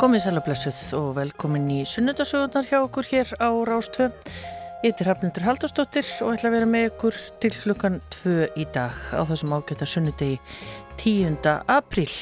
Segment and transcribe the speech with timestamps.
[0.00, 4.06] Komið sælablessuð og velkomin í sunnudasögurnar hjá okkur hér á Rástvö.
[4.80, 8.96] Ég heitir Hafnildur Haldarsdóttir og ætla að vera með ykkur til klukkan 2 í dag
[9.12, 10.38] á þessum ágæta sunnudegi
[11.02, 11.36] 10.
[11.68, 12.14] apríl.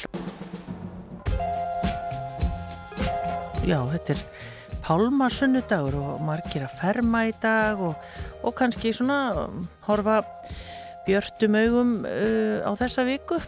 [3.62, 4.24] Já, þetta er
[4.82, 7.94] pálma sunnudagur og margir að ferma í dag og,
[8.42, 9.46] og kannski svona
[9.86, 10.24] horfa
[11.06, 13.38] björtum augum uh, á þessa viku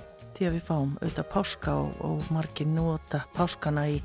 [0.41, 3.99] því að við fáum auðvitað páska og, og margir nota páskana í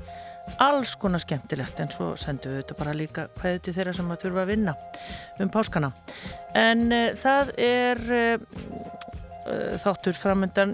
[0.62, 4.20] alls konar skemmtilegt en svo sendum við auðvitað bara líka hvaðið til þeirra sem að
[4.26, 4.74] þurfa að vinna
[5.40, 5.90] um páskana.
[6.60, 8.44] En uh, það er uh,
[9.80, 10.72] þáttur framöndan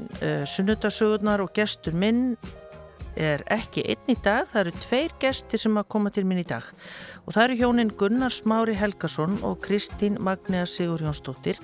[0.48, 2.32] sunnudasögurnar og gestur minn
[3.20, 6.46] er ekki einn í dag, það eru tveir gestir sem að koma til minn í
[6.48, 6.64] dag.
[7.26, 11.60] Og það eru hjónin Gunnar Smári Helgason og Kristín Magnea Sigur Jónsdóttir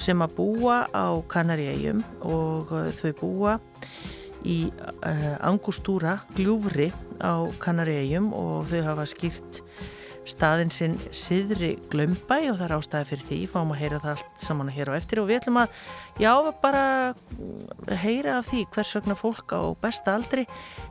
[0.00, 3.56] sem að búa á Kanaríægjum og uh, þau búa
[4.48, 6.88] í uh, Angustúra gljúfri
[7.20, 9.62] á Kanaríægjum og þau hafa skýrt
[10.28, 14.42] staðin sinn Siðri Glömbæ og það er ástæði fyrir því, fáum að heyra það allt
[14.44, 15.78] saman að heyra á eftir og við ætlum að
[16.20, 16.32] já,
[16.62, 16.84] bara
[18.02, 20.44] heyra af því hvers vegna fólk á besta aldri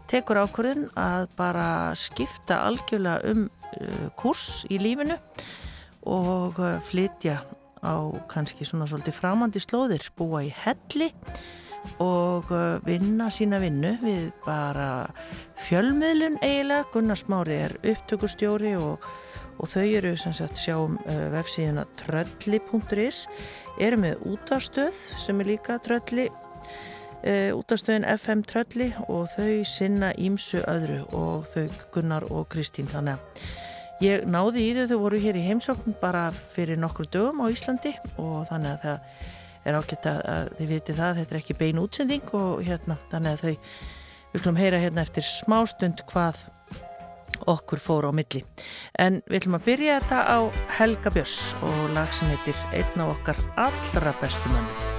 [0.09, 5.17] tekur ákvörðin að bara skipta algjörlega um uh, kurs í lífinu
[6.09, 7.41] og flytja
[7.83, 7.95] á
[8.31, 11.09] kannski svona svolítið framandi slóðir, búa í helli
[12.03, 15.08] og uh, vinna sína vinnu við bara
[15.59, 19.05] fjölmiðlun eiginlega, Gunnar Smári er upptökustjóri og,
[19.59, 23.25] og þau eru sem sagt sjáum uh, vefsíðuna trölli.is
[23.80, 30.63] eru með útastöð sem er líka trölli uh, útastöðin FM trölli og þau sinna ímsu
[30.67, 33.57] öðru og þau Gunnar og Kristín þannig að
[34.00, 37.92] Ég náði í þau, þau voru hér í heimsókn bara fyrir nokkru dögum á Íslandi
[38.16, 42.31] og þannig að það er ágætt að, þið viti það, þetta er ekki bein útsending
[42.39, 46.45] og hérna, þannig að þau við klum heyra hérna eftir smástund hvað
[47.50, 48.44] okkur fór á milli.
[49.00, 50.40] En við ætlum að byrja þetta á
[50.79, 54.99] Helga Björns og lag sem heitir einn á okkar allra bestu mönnum.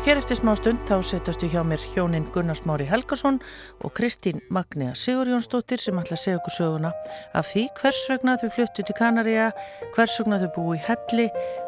[0.00, 3.36] Og hér eftir smá stund þá setjastu hjá mér hjónin Gunnarsmári Helgason
[3.84, 6.90] og Kristín Magnea Sigurjónsdóttir sem ætla að segja okkur söguna
[7.36, 9.52] af því hvers vegna þau fluttu til Kanaríja,
[9.92, 11.26] hvers vegna þau búi í helli,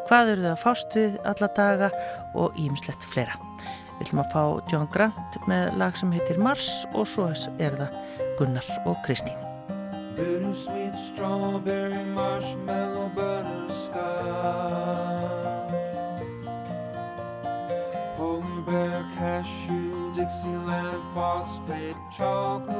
[0.09, 1.89] hvað eru þau að fást við alla daga
[2.33, 3.37] og ímislegt fleira.
[3.99, 7.37] Við ætlum að fá John Grant með lag sem heitir Mars og svo er
[7.83, 7.93] það
[8.41, 9.37] Gunnar og Kristín.
[10.17, 15.22] Bittersweet strawberry marshmallow butterscotch
[18.65, 22.73] Bear cashew, Dixieland phosphate chocolate.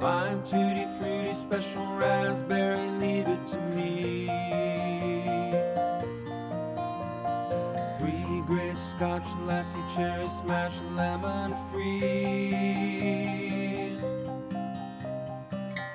[0.00, 4.26] Lime tutti fruity special raspberry, leave it to me.
[7.98, 12.00] Three gray scotch, lassie cherry smash, lemon freeze.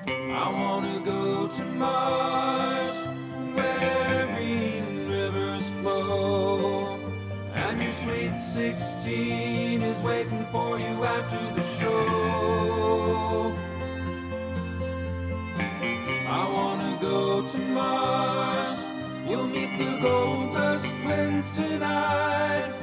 [0.06, 3.08] I wanna go to Mars
[8.02, 13.54] sweet 16 is waiting for you after the show.
[16.28, 18.88] I wanna go to Mars.
[19.30, 22.74] You'll meet the gold dust twins tonight.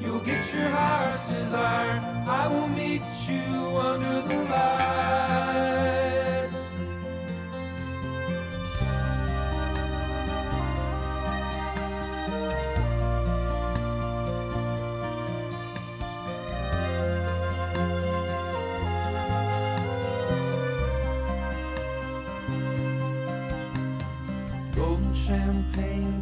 [0.00, 2.00] You'll get your heart's desire.
[2.26, 5.61] I will meet you under the lights.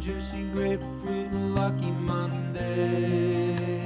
[0.01, 3.77] Juicy grapefruit, lucky Monday.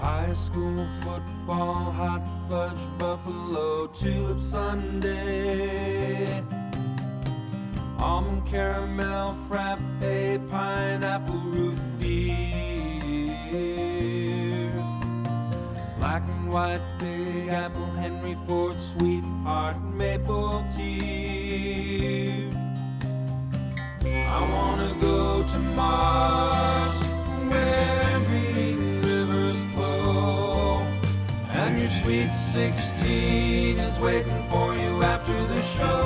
[0.00, 6.42] High school football, hot fudge, buffalo, tulip Sunday.
[8.00, 9.78] Almond caramel, frappe,
[10.50, 12.32] pineapple root beer.
[15.98, 22.55] Black and white, big apple, Henry Ford, sweetheart, maple tea.
[32.06, 36.02] Sweet 16 is waiting for you after the show.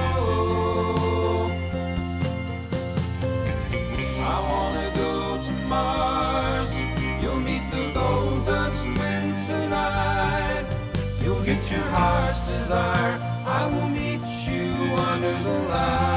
[4.32, 6.72] I wanna go to Mars.
[7.20, 10.64] You'll meet the gold dust twins tonight.
[11.22, 13.18] You'll get your heart's desire.
[13.46, 14.70] I will meet you
[15.10, 16.09] under the lights.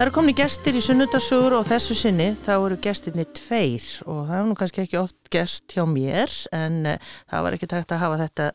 [0.00, 4.38] Það eru komni gestir í sunnudarsögur og þessu sinni þá eru gestirni tveir og það
[4.38, 8.00] er nú kannski ekki oft gest hjá mér en uh, það var ekki takt að
[8.00, 8.46] hafa þetta,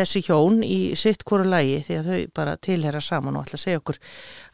[0.00, 3.64] þessi hjón í sitt hvoru lagi því að þau bara tilhera saman og ætla að
[3.66, 4.00] segja okkur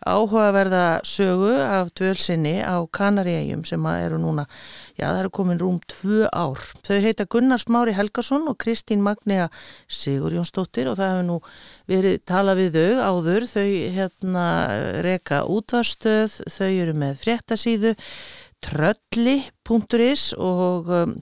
[0.03, 4.49] áhugaverða sögu af dvölsinni á Kanaríægjum sem eru núna,
[4.99, 6.61] já það eru komin rúm tvö ár.
[6.87, 9.49] Þau heita Gunnar Smári Helgason og Kristín Magnea
[9.89, 11.41] Sigurjónsdóttir og það hefur nú
[11.91, 13.67] verið talað við þau áður, þau
[13.99, 14.47] hérna
[15.05, 17.95] reka útvarstöð, þau eru með fréttasíðu
[18.63, 21.17] trölli.is og um,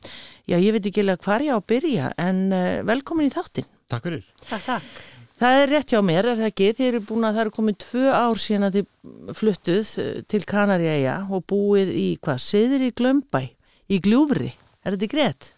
[0.48, 3.68] já, ég veit ekki alveg hvar ég á að byrja en uh, velkomin í þáttin.
[3.90, 4.26] Takk fyrir.
[4.44, 4.90] Takk, takk.
[5.40, 6.66] Það er rétt hjá mér, er það ekki?
[6.76, 10.42] Þið eru búin að það eru komin tvö ár síðan að þið fluttuð uh, til
[10.52, 12.42] Kanaríæja og búið í hvað?
[12.44, 13.42] Siður í Glömbæ,
[13.90, 14.52] í Gljúfri.
[14.86, 15.50] Er þetta rétt?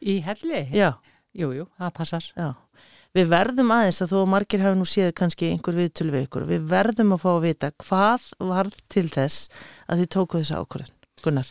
[0.00, 0.64] Í helli?
[0.72, 0.94] Já,
[1.36, 2.24] Jú, jú, það passar.
[2.34, 2.48] já.
[3.14, 6.44] Við verðum aðeins að þó að margir hafi nú séð kannski einhver viðtölu við ykkur.
[6.46, 9.48] Við verðum að fá að vita hvað varð til þess
[9.90, 10.94] að þið tókuð þessu ákvörðun.
[11.24, 11.50] Gunnar.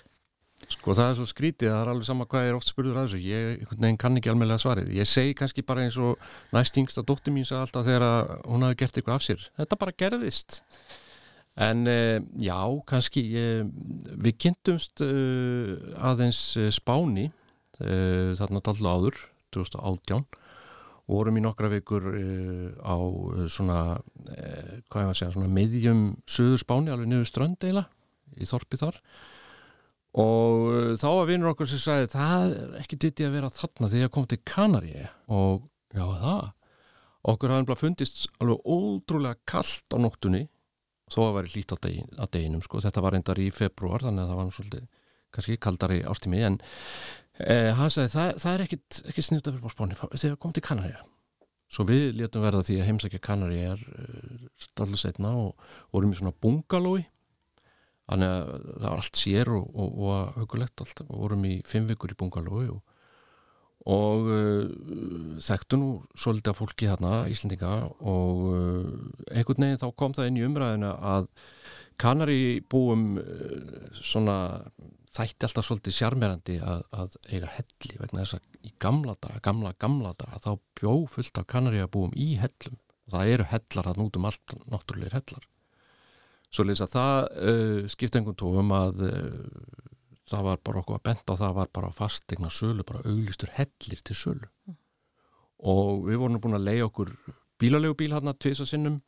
[0.70, 3.20] Sko það er svo skrítið, það er alveg sama hvað er oft spurður að þessu,
[3.26, 6.20] ég veginn kann ekki alveg svarið, ég segi kannski bara eins og
[6.54, 9.96] næstingsta dóttir mín sagði alltaf þegar að hún hafi gert eitthvað af sér, þetta bara
[10.04, 10.60] gerðist
[11.60, 13.64] en uh, já, kannski uh,
[14.24, 16.42] við kynntumst uh, aðeins
[16.76, 17.30] spáni
[17.80, 19.18] þarna tallu áður
[19.56, 22.10] 2018 og vorum í nokkra vikur
[22.84, 23.00] á
[23.48, 23.78] svona
[24.28, 27.86] hvað ég var að segja, svona miðjum söður spáni, alveg niður strönd eila
[28.36, 29.00] í þorpi þar.
[30.20, 34.10] Og þá var vinnur okkur sem sagði það er ekki ditti að vera þarna þegar
[34.10, 35.64] ég kom til Kanari og
[35.96, 36.46] já það.
[37.32, 40.50] Okkur hafði bara fundist alveg ótrúlega kallt á nóttunni
[41.14, 42.82] þó að vera lít á, degin, á deginum sko.
[42.86, 44.90] þetta var reyndar í februar þannig að það var svolítið
[45.36, 46.60] kannski kaldari ástími en
[47.44, 50.00] eh, hann sagði það, það er ekkit, ekkit sniðt að vera á spáni.
[50.16, 50.98] Þegar kom til Kanari
[51.70, 56.20] svo við letum verða því að heimsækja Kanari er uh, stallu setna og vorum í
[56.20, 57.04] svona bungalói.
[58.10, 61.04] Þannig að það var allt sér og, og, og hugulegt allt.
[61.06, 62.80] Og vorum í fimm vikur í bungalói og,
[63.90, 67.74] og uh, þekktu nú svolítið af fólki þarna, Íslendinga
[68.06, 68.86] og uh,
[69.34, 71.30] einhvern veginn þá kom það inn í umræðina að
[72.00, 74.38] Kanari búum uh, svona
[75.16, 79.74] þætti alltaf svolítið sjarmerandi að, að eiga helli vegna þess að í gamla dag, gamla,
[79.82, 82.78] gamla dag þá bjó fullt af Kanari að búum í hellum.
[83.10, 85.48] Og það eru hellar að nútum allt náttúrulegir hellar.
[86.54, 89.02] Svo lýs að það skipta einhvern tóum að
[90.30, 94.04] það var bara okkur að benda og það var bara fastegna sölu, bara auglistur hellir
[94.06, 94.50] til sölu.
[95.60, 97.14] Og við vorum búin að leiða okkur
[97.60, 99.02] bílalegu bíl hann að tvisa sinnum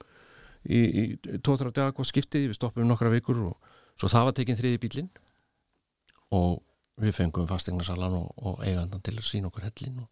[0.68, 1.04] í, í
[1.44, 5.12] tóþra daga hvað skiptið, við stoppum nokkra vikur og svo það var tekinn þriði bílinn
[6.36, 6.60] og
[7.02, 10.10] við fengum fastegna salan og, og eigandan til að sína okkur hellin og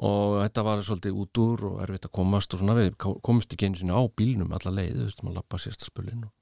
[0.00, 2.76] og þetta var svolítið út úr og erfitt að komast og svona.
[2.78, 6.32] Við komist ekki einu sinni á bílnum alla leið, þú veist, maður lappa sérstaspölin og,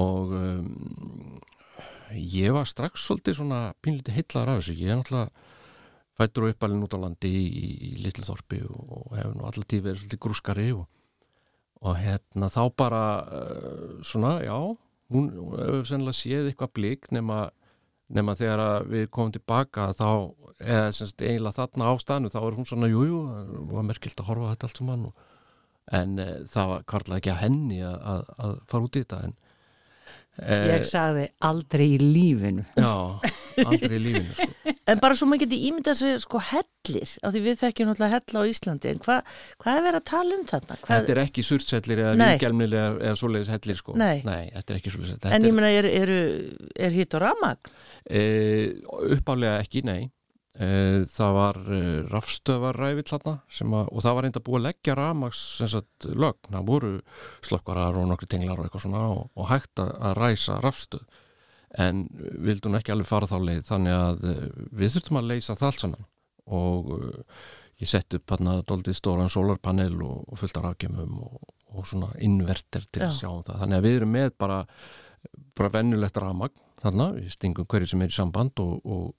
[0.00, 1.38] og um,
[2.18, 5.50] ég var strax svolítið svona pínlítið heitlaður af þessu, ég er náttúrulega
[6.14, 9.66] fættur og uppalinn út á landi í, í, í Littleþorpi og, og hefur nú alltaf
[9.70, 10.84] tíð verið svolítið grúskari og,
[11.82, 14.56] og hérna þá bara uh, svona, já
[15.12, 15.28] hún
[15.58, 17.48] hefur sennilega séð eitthvað blík nema
[18.14, 20.08] nema þegar við komum tilbaka þá
[20.60, 24.50] eða semst eiginlega þarna ástæðinu þá er hún svona jújú, það var merkilt að horfa
[24.52, 25.06] þetta allt sem hann
[25.98, 29.20] en e, það var kvarlega ekki að henni að, að, að fara út í þetta
[29.26, 29.34] en
[30.42, 32.64] Ég sagði aldrei í lífinu.
[32.74, 33.20] Já,
[33.62, 34.50] aldrei í lífinu sko.
[34.84, 38.42] En bara svo maður geti ímyndað sér sko hellir, af því við þekkjum náttúrulega hella
[38.44, 39.14] á Íslandi, en hva,
[39.62, 40.76] hvað er verið að tala um þarna?
[40.82, 42.24] Hvað, Þetta er ekki surtsellir eða Nei.
[42.34, 43.94] vilgelmir eða, eða svoleiðis hellir sko.
[43.96, 44.18] Nei.
[44.26, 46.12] þetta er ekki svoleiðis þetta en ég er, meina, er, er,
[46.88, 47.72] er hitt og ramag?
[48.04, 48.20] e,
[49.16, 50.02] uppálega ekki, nei
[50.54, 51.80] það var e,
[52.12, 53.28] rafstöðvarræfill að,
[53.90, 56.92] og það var reynda búið að leggja ramags sagt lögn, það voru
[57.42, 61.20] slökkvarar og nokkru tenglar og eitthvað svona og, og hægt að, að ræsa rafstöð.
[61.84, 62.04] En
[62.46, 64.34] vildum ekki alveg fara þá leið þannig að e,
[64.78, 66.08] við þurftum að leysa það allt saman.
[66.54, 66.92] Og
[67.82, 71.40] ég sett upp hann að doldið stóran solarpanel og, og fullt af rafgemum og,
[71.74, 73.24] og svona inverter til að Já.
[73.24, 73.58] sjá um það.
[73.64, 74.60] Þannig að við erum með bara
[75.56, 79.12] bara vennulegt ramagn þarna, við stingum hverju sem er í samband og,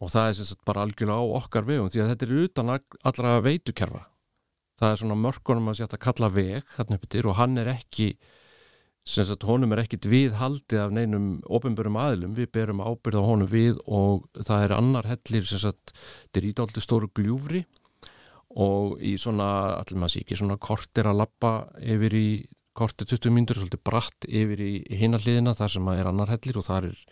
[0.00, 2.72] og, það er sem sagt bara algjörlega á okkar vegum því að þetta er utan
[2.74, 4.06] all- allra veitukerfa.
[4.80, 7.70] Það er svona mörkunum að setja að kalla veg þarna upp yfir og hann er
[7.76, 8.08] ekki
[9.04, 13.28] sem sagt honum er ekkit við haldið af neinum ofinbörum aðilum, við berum ábyrð á
[13.28, 17.66] honum við og það er annar hellir sem sagt, þetta er ídáldi stóru gljúfri
[18.56, 22.26] og í svona, allir maður sé ekki svona kortir að lappa yfir í
[22.74, 26.58] kortir 20 mínútur, svolítið bratt yfir í hinna hliðina þar sem að er annar hellir
[26.58, 27.04] og þar er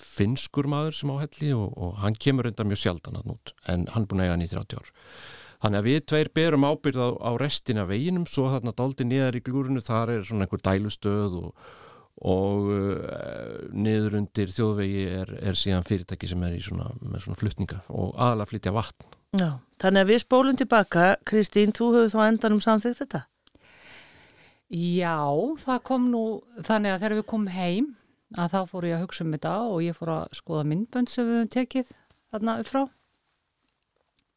[0.00, 3.86] finskur maður sem á helli og, og hann kemur enda mjög sjaldan að nút en
[3.92, 4.90] hann er búin að eiga hann í 30 ár
[5.60, 9.42] Þannig að við tveir berum ábyrð á, á restina veginum, svo þarna daldi niðar í
[9.44, 11.66] glúrinu, þar er svona einhver dælustöð og,
[12.32, 17.40] og uh, niður undir þjóðvegi er, er síðan fyrirtæki sem er í svona, með svona
[17.42, 19.10] flutninga og aðalega flytja vatn.
[19.36, 19.50] Já,
[19.84, 23.22] þannig að við spólum tilbaka, Kristín, þú hefur þá endanum samþýgt þetta?
[24.80, 25.20] Já,
[25.60, 26.24] það kom nú,
[26.64, 27.92] þannig að þegar við komum heim
[28.38, 31.26] að þá fór ég að hugsa um þetta og ég fór að skoða myndbönd sem
[31.26, 31.92] við höfum tekið
[32.30, 32.82] þarna upp frá.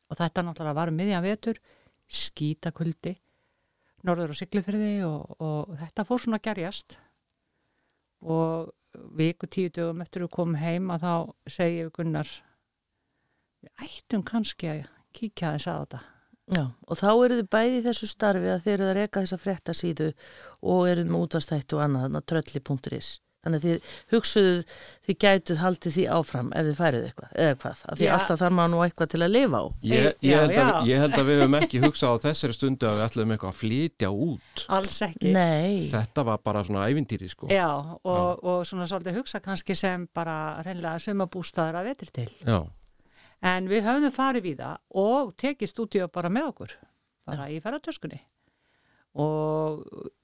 [0.10, 1.60] Og þetta náttúrulega var um miðjan vetur,
[2.10, 3.16] skítakuldi,
[4.08, 6.98] norður og siglufyrði og, og þetta fór svona að gerjast.
[8.24, 8.72] Og
[9.18, 11.14] viku tíu dögum eftir við komum heim að þá
[11.58, 12.34] segi ég við Gunnar,
[13.64, 14.84] við ættum kannski að
[15.14, 16.04] kíkja þess að þetta.
[16.54, 19.40] Já, og þá eru þið bæði í þessu starfi að þeir eru að reka þessa
[19.40, 20.08] fréttasíðu
[20.74, 23.12] og eru með útvastættu og annað, þannig að trölli.is.
[23.44, 24.52] Þannig að þið hugsuðu,
[25.04, 27.82] þið gætuð haldið því áfram ef þið færið eitthvað, eða hvað.
[27.92, 28.12] Af því Já.
[28.16, 29.66] alltaf þarf maður nú eitthvað til að lifa á.
[29.84, 32.88] Ég, ég, Já, held að, ég held að við höfum ekki hugsað á þessari stundu
[32.88, 34.64] að við ætlum eitthvað að flytja út.
[34.78, 35.90] alls ekki Nei.
[35.92, 37.52] Þetta var bara svona ævintýri sko.
[37.52, 37.68] Já,
[38.00, 42.62] og, og svona svolítið hugsa kannski sem bara reynlega sumabústaðar að vetri til Já,
[43.44, 46.78] en við höfðum farið við það og tekið stúdíu bara með okkur
[47.28, 48.22] bara í ferðartöskunni
[49.20, 49.84] og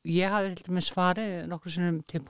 [0.10, 2.24] ég hafði til dæmis farið nokkur sinnum til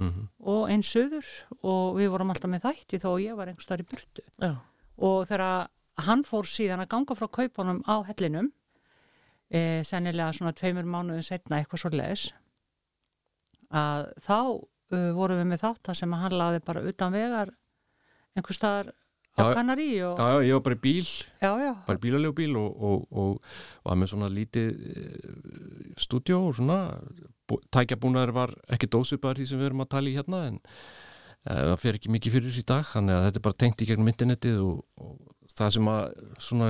[0.00, 1.26] Póllands mhm, og eins söður
[1.60, 4.52] og við vorum alltaf með þætti þó að ég var einhvers þar í burtu Já.
[4.96, 5.68] og þegar
[6.06, 8.50] hann fór síðan að ganga frá kaupunum á hellinum
[9.50, 12.30] e, sennilega svona tveimur mánuðin setna eitthvað svo leis
[13.70, 17.52] að þá uh, vorum við með þátt þar sem að hann laði bara utan vegar
[18.34, 18.92] einhver staðar
[19.40, 21.08] á Já, Kanari og já, já, ég var bara í bíl,
[21.40, 23.52] já, já, bara í bílalegu bíl og, og, og
[23.88, 24.68] var með svona lítið
[26.00, 26.78] stúdjó og svona.
[27.50, 31.64] Bú- tækjabúnaður var ekki dósvipaður því sem við erum að tala í hérna en eh,
[31.72, 33.88] það fer ekki mikið fyrir þessu í dag þannig að þetta er bara tengt í
[33.88, 36.04] gegnum internetið og, og það sem að
[36.46, 36.68] svona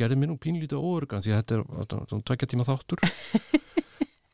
[0.00, 3.00] gerði mér nú pínlítið óörgan því að þetta er svona tvekja tíma þáttur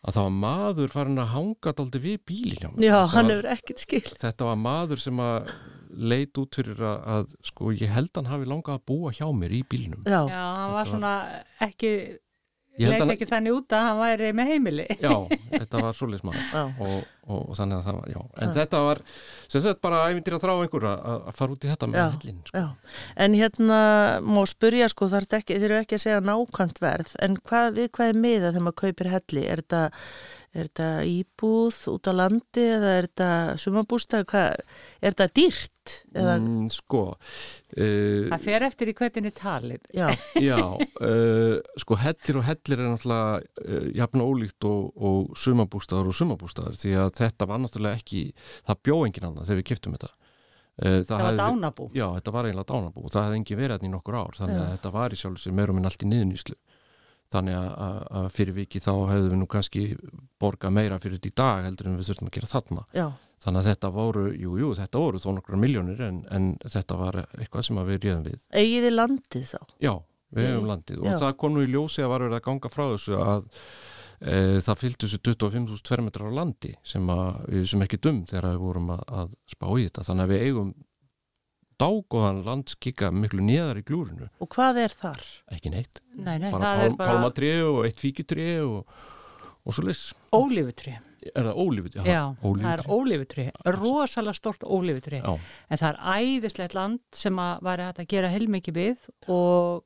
[0.07, 2.85] að það var maður farin að hanga dálítið við bílinn hjá mér.
[2.87, 4.05] Já, Þetta hann var- hefur ekkert skil.
[4.23, 5.51] þetta var maður sem að
[5.97, 9.55] leit út fyrir að, að sko ég held hann hafi langað að búa hjá mér
[9.57, 10.03] í bílnum.
[10.07, 11.13] Já, já, hann var svona
[11.67, 11.93] ekki,
[12.79, 14.87] Ég held leit ekki þannig út að hann væri með heimili.
[15.01, 15.15] Já,
[15.63, 16.49] þetta var svoleiðis maður.
[16.53, 19.01] Já, og, og, og þannig að það var, já en þetta var,
[19.47, 22.41] sem sagt bara æfintir að þrá einhver að, fara út í þetta með Já, hellin
[22.47, 22.65] sko.
[23.27, 23.81] En hérna
[24.23, 28.13] má spurja sko, ekki, þeir eru ekki að segja nákvæmt verð, en hvað, við hvað
[28.13, 29.47] er miða þegar maður kaupir helli?
[29.47, 29.83] Er þetta,
[30.57, 33.31] er þetta íbúð út á landi eða er þetta
[33.63, 34.35] sumabústað?
[34.35, 35.73] Er þetta dýrt?
[36.17, 39.85] Eða, mm, sko uh, það fer eftir í hvernig talið.
[39.95, 40.09] Já,
[40.49, 46.19] já uh, sko hellir og hellir er náttúrulega uh, jafn ólíkt og, og sumabústaður og
[46.19, 48.25] sumabústaður því að þetta var náttúrulega ekki
[48.67, 50.15] það bjó engin annað þegar við kiptum þetta.
[50.77, 53.89] Uh, það var dánabú Já, þetta var eiginlega dánabú og það hefði engin verið hérna
[53.89, 56.57] í nokkur ár þannig að þetta var í sjálf sér meira minn allt í niðurnýslu
[57.35, 59.85] þannig að, að, fyrir viki þá hefðum við nú kannski
[60.41, 63.07] borgað meira fyrir þetta í dag heldur en við þurftum að gera þarna já,
[63.45, 67.21] þannig að þetta voru, jú, jú, þetta voru þó nokkra miljónir en, en þetta var
[67.27, 69.59] eitthvað sem við réðum við eigið þið landið þá?
[69.83, 69.93] Já,
[70.37, 71.19] við hefum landið og já.
[71.25, 73.47] það kom nú í ljósi að var verið að ganga frá þessu að
[74.21, 74.37] e,
[74.67, 78.93] það fylgdu þessu 25.000 tverrmetrar á landi sem að sem ekki dum þegar við vorum
[78.97, 80.75] að, að spá í þetta þannig að við eigum
[81.81, 85.25] dágóðan landskika miklu neðar í glúrinu Og hvað er þar?
[85.53, 88.87] ekki neitt, nei, nei, bara, pál, bara pálmatri og eitt fíkutri og,
[89.67, 91.99] og svo leys ólífutri er það ólífut?
[92.07, 93.45] Já, það er ólífutri,
[93.77, 95.33] rosalega stort ólífutri Já,
[95.69, 99.85] en það er æðislegt land sem að væri hægt að gera heilmikið við og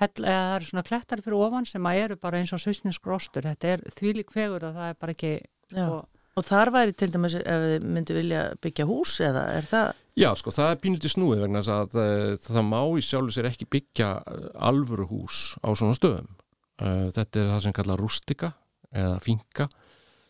[0.00, 3.06] hell, eða, það eru svona klettar fyrir ofan sem að eru bara eins og svisnisk
[3.10, 5.32] rostur þetta er þvílík fegur að það er bara ekki
[5.72, 5.86] Já.
[5.88, 6.00] og,
[6.32, 9.98] Og þar væri til dæmis ef þið myndi vilja byggja hús eða er það?
[10.16, 13.68] Já, sko, það er pínlítið snúið vegna að uh, það má í sjálfu sér ekki
[13.72, 16.30] byggja uh, alvöru hús á svona stöðum.
[16.80, 18.52] Uh, þetta er það sem kalla rústika
[18.92, 19.68] eða finka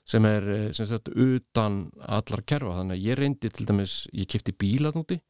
[0.06, 2.74] sem er sem sagt, utan allar kerfa.
[2.80, 5.20] Þannig að ég reyndi til dæmis, ég kipti bíla núti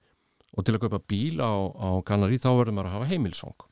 [0.57, 3.69] og til að kaupa bíl á, á Kanari þá verður maður að hafa heimilsfang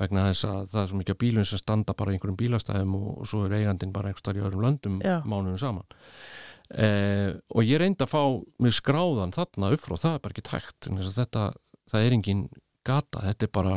[0.00, 2.96] vegna þess að það er svo mikið af bílum sem standa bara í einhverjum bílastæðum
[2.98, 5.16] og, og svo er eigandinn bara einhverstað í öðrum löndum Já.
[5.22, 5.98] mánuðum saman
[6.74, 8.22] eh, og ég reyndi að fá
[8.64, 11.48] mig skráðan þarna upp frá, það er bara ekki tækt þetta,
[11.92, 12.46] það er engin
[12.84, 13.76] gata, þetta er bara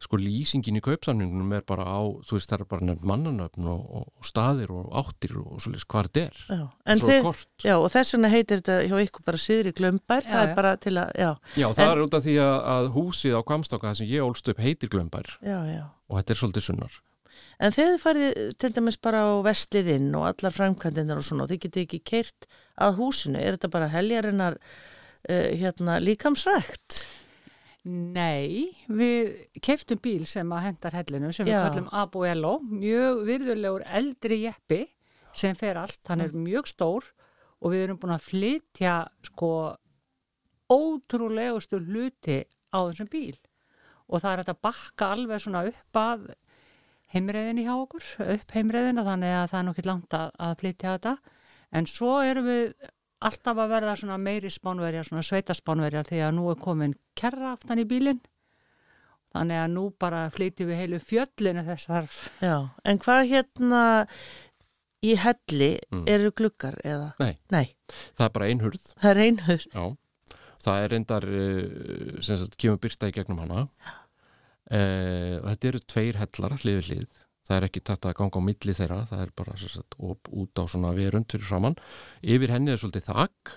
[0.00, 3.82] sko lýsingin í kaupsamningunum er bara á þú veist það er bara nefn mannanöfn og,
[3.98, 6.62] og, og staðir og áttir og svo lýst hvað þetta er Já,
[6.94, 7.28] en þið,
[7.66, 10.48] já, og þess vegna heitir þetta hjá ykkur bara Syðri Glömbær, Já, það já.
[10.48, 13.36] er bara til að, já, Já, það En- er út af því að, að húsið
[13.36, 15.84] á Kvamstáka sem ég ólst upp heitir Glömbær já, já.
[16.08, 17.00] og þetta er svolítið sunnar
[17.60, 21.50] En þegar þið farið til dæmis bara á vestliðinn og allar framkvæmdinnar og svona og
[21.52, 22.46] þið getið ekki keirt
[22.80, 27.02] að húsinu, er þetta bara heljarinnar uh, hérna, líkamsrækt?
[27.88, 29.30] Nei, við
[29.64, 31.62] keiftum bíl sem að hendar hellinu sem við Já.
[31.64, 34.82] kallum Abuelo, mjög virðulegur eldri jeppi
[35.32, 37.06] sem fer allt, hann er mjög stór
[37.60, 39.52] og við erum búin að flytja sko
[40.70, 43.38] ótrúlegustu hluti á þessum bíl.
[44.10, 46.30] Og það er að bakka alveg svona upp að
[47.14, 51.14] heimreiðinni hjá okkur, upp heimreiðina þannig að það er nokkið langt að, að flytja þetta.
[51.80, 56.50] En svo erum við alltaf að verða svona meiri spánverjar, svona sveitaspánverjar því að nú
[56.52, 58.20] er komin kerra aftan í bílinn
[59.34, 63.82] þannig að nú bara flytjum við heilu fjöllinu þess þarf Já, en hvað hérna
[65.06, 66.04] í helli Mm.
[66.08, 67.12] eru gluggar eða?
[67.20, 67.36] Nei.
[67.50, 67.74] Nei,
[68.18, 69.64] það er bara einhurð það er einhur.
[69.74, 69.84] Já,
[70.64, 73.62] það er reyndar uh, sem sagt, kemur byrta í gegnum hana
[74.70, 78.38] uh, og þetta eru tveir hellar hlið við hlið það er ekki tætt að ganga
[78.38, 81.76] á milli þeirra það er bara sagt, op, út á svona verund fyrir framann,
[82.22, 83.56] yfir henni er svolítið þakk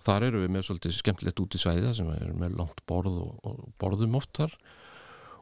[0.00, 3.18] og þar eru við með svolítið skemmtilegt út í svæða sem er með langt borð
[3.20, 4.54] og, og borðum oft þar.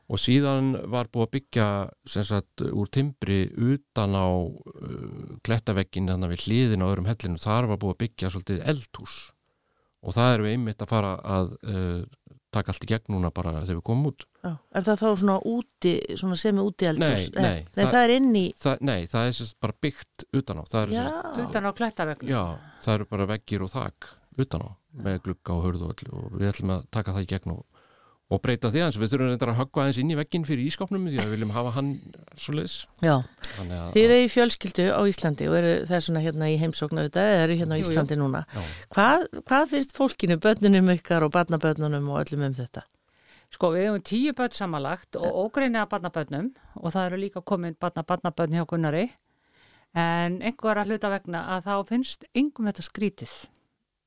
[0.09, 1.67] Og síðan var búið að byggja
[2.09, 7.81] sagt úr timbri utan á uh, klettaveggin þannig við hliðin á öðrum hellinu þar var
[7.83, 9.19] búið að byggja svolítið eldhús.
[10.03, 12.01] Og það erum við einmitt að fara að uh,
[12.59, 14.53] taka allt í gegn núna bara þegar við komum út Já.
[14.79, 17.27] Er það þá svona úti, svona semi úti eldhús?
[17.35, 20.25] Nei, nei, Nei, það, það- er inn í, það, Nei, það er sem bara byggt
[20.42, 22.29] utan á sem utan á klettavegnu.
[22.31, 22.42] já,
[22.85, 26.38] það eru bara veggir og þak utan á með glugga og hörðu og öllu og
[26.38, 27.64] við ætlum að taka það í gegn og,
[28.29, 31.07] og breyta því aðeins, við þurfum reyndar að höggva aðeins inn í veggin fyrir ískapnum
[31.09, 31.88] því að við viljum hafa hann
[33.57, 37.31] þannig að, Þið eru í fjölskyldu á Íslandi og eru þessuna hérna í heimsóknu auðvitað,
[37.33, 37.88] eða eru hérna á Jú, jú.
[37.88, 38.43] Íslandi núna.
[38.53, 38.61] já,
[38.93, 42.85] Hvað, hvað finnst fólkinu, börnunum ykkar og barnabörnunum og öllum um þetta?
[43.49, 48.05] Sko, við hefum tíu börn samanlagt og ógreinlega barnabörnum og það eru líka komin barna,
[48.05, 49.07] barnabörn hjá Gunnari
[49.97, 53.33] en einhver að hluta vegna að þá finnst yngum þetta skrítið.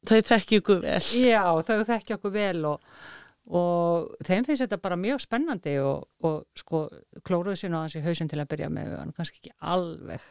[0.06, 1.02] Þau þekki ykkur vel.
[1.26, 2.86] Já, þau þekki okkur vel og,
[3.50, 6.84] og þeim finnst þetta bara mjög spennandi og, og sko
[7.26, 10.22] klóruðu sér nú aðeins í hausinn til að byrja með hann kannski ekki alveg,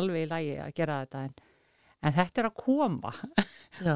[0.00, 1.34] alveg í lægi að gera þetta en,
[2.04, 3.12] en þetta er að koma.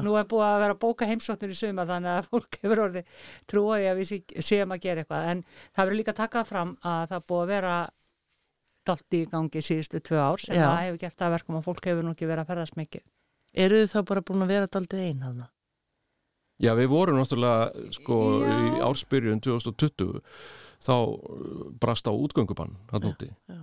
[0.05, 3.13] Nú er búið að vera að bóka heimsóknir í suma þannig að fólk hefur orðið
[3.49, 6.73] trúaði að við sé- séum að gera eitthvað en það verður líka að taka fram
[6.83, 7.75] að það búið að vera
[8.89, 10.65] dalt í gangi síðustu tvö ár sem Já.
[10.65, 13.03] það hefur gert að verkum að fólk hefur nú ekki verið að ferðast mikið.
[13.65, 15.49] Eru þið þá bara búin að vera daldið einn hana?
[16.59, 18.53] Já, við vorum náttúrulega sko Já.
[18.53, 20.21] í ársbyrjun 2020
[20.79, 23.61] þá uh, brast á útgöngubann hann úti já.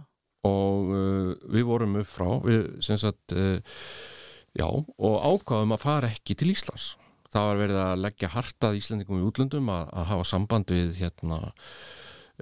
[0.48, 3.58] og uh, við vorum upp frá við sem sagt uh,
[4.56, 6.94] já, og ákvaðum að fara ekki til Íslands
[7.32, 11.40] það var verið að leggja hartað Íslandingum í útlöndum að, að hafa samband við hérna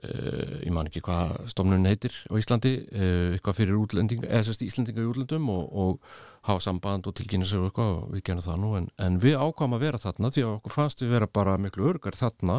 [0.03, 4.65] uh, ég man ekki hvað stofnun heitir á Íslandi, uh, eitthvað fyrir útlending, eða sérst
[4.67, 6.17] Íslandinga í útlöndum og, og
[6.49, 9.37] hafa samband og tilkynna sér og eitthvað og við gerum það nú en, en við
[9.39, 12.59] ákvaðum að vera þarna því að okkur fannst við vera bara miklu örgar þarna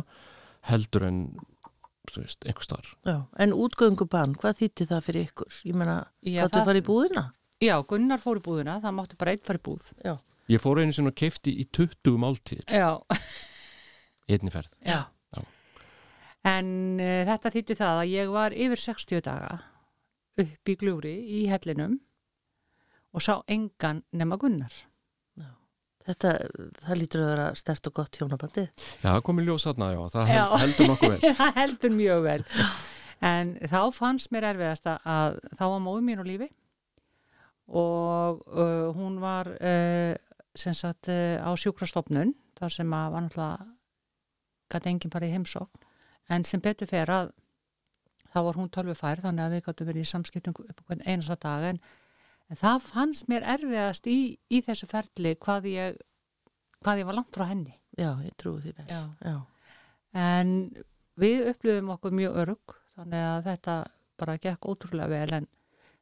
[0.71, 1.19] heldur en
[2.11, 5.59] þú veist, einhver staðar Já, en útgöngubann, hvað þýtti það fyrir ykkur?
[5.65, 7.25] Ég meina, Já, gáttu það- að fara í búðina?
[7.63, 9.85] Já, Gunnar fór í búðina, það mátti bara einn fara í búð.
[10.03, 10.15] Já.
[10.51, 12.89] Ég fór einu sinni og keifti í 20 máltíðir Já,
[14.29, 14.69] einni ferð.
[14.85, 14.99] Já.
[16.45, 16.51] Já.
[16.53, 16.67] En
[17.01, 19.53] uh, þetta þýtti það að ég var yfir 60 daga
[20.45, 21.95] upp í gljúri í hellinum
[23.15, 24.73] og sá engan nema Gunnar.
[26.05, 26.31] Þetta,
[26.85, 28.67] það lítur að vera stert og gott hjónabandið.
[29.01, 30.35] Já, það kom í ljós þarna, já, það Já.
[30.35, 31.31] held, heldur nokkuð vel.
[31.39, 32.43] það heldur mjög vel.
[33.25, 36.49] En þá fannst mér erfiðast að þá var móðu mín á lífi
[37.73, 40.13] og uh, hún var uh,
[40.53, 43.65] sem sagt uh, á sjúkrastofnun þar sem að var náttúrulega
[44.75, 45.84] gæti enginn bara í heimsókn
[46.29, 47.31] en sem betur fer að
[48.33, 50.57] þá var hún tölvufær þannig að við gætu verið í samskiptum
[51.05, 51.79] einasta dag en,
[52.51, 55.99] en það fannst mér erfiðast í, í þessu ferli hvað ég
[56.83, 58.87] hvað ég var langt frá henni Já, ég trúi því vel.
[58.91, 59.01] Já.
[59.23, 59.37] Já.
[60.19, 60.49] en
[61.15, 63.75] við upplifum okkur mjög örug þannig að þetta
[64.19, 65.47] bara gekk ótrúlega vel en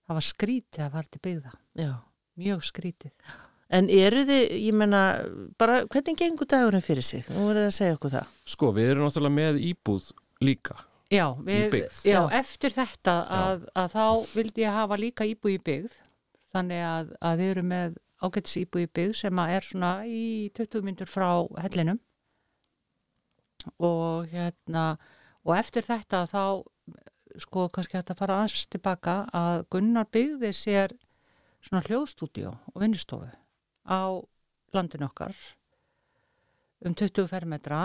[0.07, 1.91] það var skrítið að fara til byggða Já.
[2.41, 3.13] mjög skrítið
[3.73, 4.99] En eru þið, ég menna,
[5.57, 7.23] bara hvernig gengur dagurinn fyrir sig?
[7.33, 8.33] Nú verður að segja okkur það.
[8.53, 10.11] Sko, við erum náttúrulega með íbúð
[10.45, 10.75] líka.
[11.13, 11.97] já, við, byggð.
[12.05, 12.21] já, Já.
[12.39, 14.05] eftir þetta að, að þá
[14.37, 15.97] vildi ég hafa líka íbúi í byggð
[16.53, 20.23] þannig að, að við erum með ágætis íbúi í byggð sem er svona í
[20.57, 21.27] 20 myndur frá
[21.65, 21.99] hellinum
[23.79, 24.85] og hérna
[25.45, 26.41] og eftir þetta þá
[27.43, 30.93] sko kannski hægt að fara aðeins tilbaka að Gunnar byggði sér
[31.63, 33.29] svona hljóðstúdíu og vinnustofu
[33.87, 34.19] á
[34.73, 35.35] landinu okkar
[36.83, 37.83] um 20 fermetra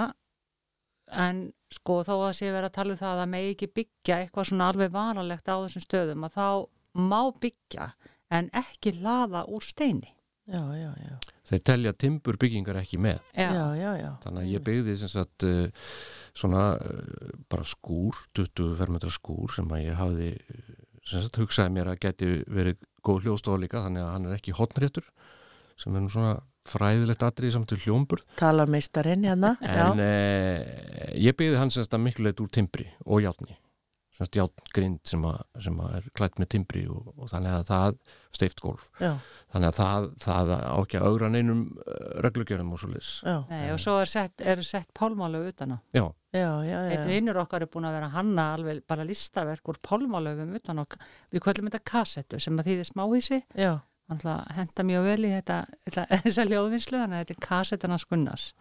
[1.09, 4.51] en sko þó að sé verið að tala um það að megi ekki byggja eitthvað
[4.51, 6.49] svona alveg vanalegt á þessum stöðum að þá
[7.09, 7.91] má byggja
[8.35, 10.15] en ekki laða úr steini
[10.49, 11.17] Já, já, já.
[11.45, 13.19] Þeir telja timbur byggingar ekki með.
[13.37, 14.09] Já, já, já.
[14.23, 15.91] Þannig að ég byggði sem sagt uh,
[16.33, 20.31] svona uh, bara skúr, 20 fermetra skúr sem að ég hafði
[21.05, 24.57] sem sagt hugsaði mér að geti verið góð hljóðstofa líka þannig að hann er ekki
[24.57, 25.13] hotnréttur
[25.79, 26.37] sem er nú svona
[26.69, 28.27] fræðilegt atrið samt til hljómburð.
[28.37, 29.55] Talar meistarinn hérna.
[29.65, 33.57] en uh, ég byggði sagt að miklu leitt úr timbri og játni
[34.27, 35.23] játngrind sem,
[35.63, 37.99] sem er klætt með timbri og, og þannig að það
[38.35, 39.13] steift golf Já,
[39.53, 43.83] þannig að það, það á ekki að augra neinum uh, reglugjörnum og svo lis og
[43.83, 45.79] svo er sett, sett pálmálöf utan á.
[45.95, 50.57] Já, já, Einn vinnur okkar er búin að vera hanna alveg bara listaverk úr pálmálöfum
[50.59, 50.99] utan og
[51.33, 55.63] við kvöldum þetta kassettu sem að þýðir smáhísi Já, hann henda mjög vel í þetta,
[56.25, 58.53] þessa ljóðvinnslu, þannig að þetta er kassettana skunnars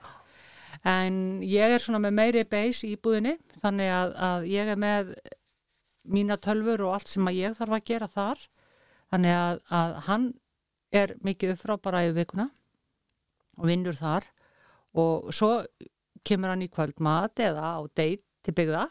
[0.85, 5.13] en ég er svona með meiri beis í búðinni þannig að, að ég er með
[6.07, 8.43] mína tölfur og allt sem að ég þarf að gera þar.
[9.11, 10.27] Þannig að, að hann
[10.95, 12.47] er mikið upp frá bara í vikuna
[13.57, 14.27] og vinnur þar.
[14.97, 15.51] Og svo
[16.27, 18.87] kemur hann í kvöldmat eða á deit til byggða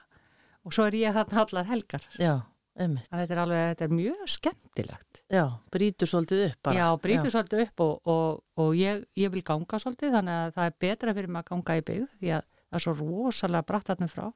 [0.67, 2.07] og svo er ég þarna allar helgar.
[2.21, 2.35] Já,
[2.77, 6.77] þetta er alveg, þetta er mjög skemmtilegt Já, brýtur svolítið upp bara.
[6.79, 10.71] Já, brýtur svolítið upp og, og, og ég, ég vil ganga svolítið þannig að það
[10.71, 14.13] er betra fyrir mig að ganga í byggð því að það er svo rosalega brattarnum
[14.13, 14.27] frá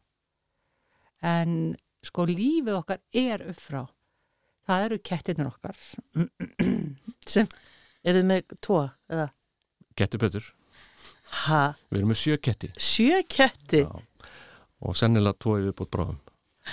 [1.30, 1.56] en
[2.06, 3.82] sko lífið okkar er upp frá
[4.70, 5.76] það eru kettirnir okkar
[7.34, 7.50] sem
[8.00, 8.80] Er þið með tvo?
[9.12, 9.26] Eða?
[9.98, 10.46] Gettu betur.
[11.44, 11.60] Ha?
[11.92, 13.84] Við erum með sjö ketti Sjö ketti?
[13.84, 14.30] Já.
[14.80, 16.16] og sennilega tvo yfir bútt bráðum.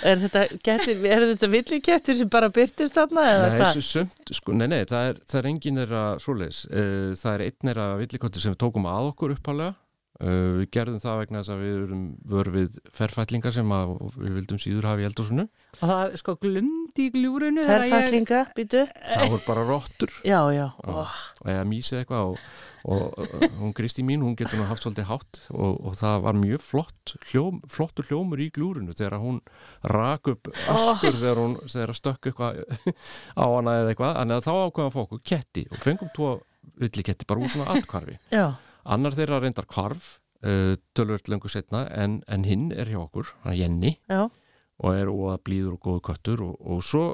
[0.06, 3.72] Er þetta, kettir, er þetta villikettir sem bara byrtist þarna eða Nei, hvað?
[3.72, 6.62] þessu sumt, sko, nei, nei, það er, það er engin er að svoleiðis.
[6.70, 9.74] Uh, það er einn er að villikottir sem við tókum að okkur upphálega.
[10.18, 14.58] Uh, við gerðum það vegna þess að við erum vörfið ferfætlingar sem að við vildum
[14.62, 15.44] síður hafa í eldhúsinu.
[15.78, 16.34] og það sko
[16.98, 18.86] glumdi í gljúrunu þegar ég- býtu?
[19.08, 20.66] Það voru bara rottur Já, já.
[20.84, 22.38] Oh, og eða mísið eitthvað og,
[22.84, 26.38] og uh, hún Kristi mín, hún getur nú haft svolítið hátt og, og það var
[26.38, 29.40] mjög flott hljóm, flottur hljómur í glúrinu þegar hún
[29.84, 32.62] rak upp askur þegar hún þegar stökk eitthvað
[33.38, 34.52] á hana eða eitthvað, en þá
[34.94, 36.38] fá okkur ketti og fengum tvo
[36.78, 38.18] villiketti bara úr svona atkvarfi.
[38.34, 38.54] já,
[38.88, 43.52] Annar þeirra reyndar kvarf uh, tölvöld lengur setna en, en hinn er hjá okkur, hann
[43.54, 44.28] er Jenny já.
[44.78, 47.04] Og er óa blíður og góðu köttur og, og svo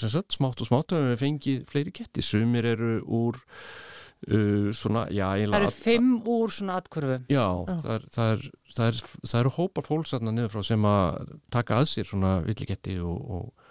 [0.00, 5.06] sem sagt, smátt og smátt höfum við fengið fleiri ketti, sumir eru úr uh, svona,
[5.12, 9.40] já, það eru fimm úr svona atkvörfum Já, það, er, það, er, það, er, það
[9.42, 13.68] eru hópar fólks þarna niður frá sem að taka að sér svona villiketti og, og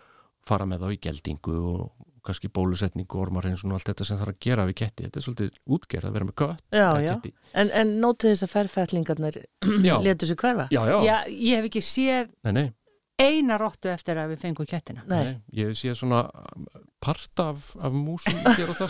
[0.49, 4.39] fara með þá í geldingu og kannski bólusetningu, ormarheinsun og allt þetta sem þarf að
[4.45, 5.05] gera við ketti.
[5.07, 6.65] Þetta er svolítið útgerð að vera með kött.
[6.75, 7.13] Já, já.
[7.53, 9.39] En, en nótið þess að ferfætlingarnir
[9.89, 10.67] Já, letu sér hverfa?
[10.73, 10.97] já, já.
[11.07, 12.67] Já, ég hef ekki séð Nei, nei,
[13.19, 15.23] eina rottu eftir að við fengum kettina Nei.
[15.25, 16.21] nei, ég sé svona
[17.03, 18.83] part af, af músum og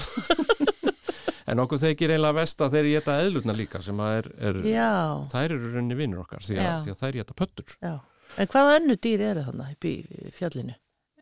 [1.50, 4.90] en okkur þekir eiginlega vest að þeir geta eðlutna líka sem að er, er Já,
[5.32, 7.78] þær eru raunni vinnur okkar því að, því að þær geta pöttur.
[7.82, 7.96] já.
[8.38, 9.94] En hvaða önnu dýr eru þannig í
[10.38, 10.76] fjallinu?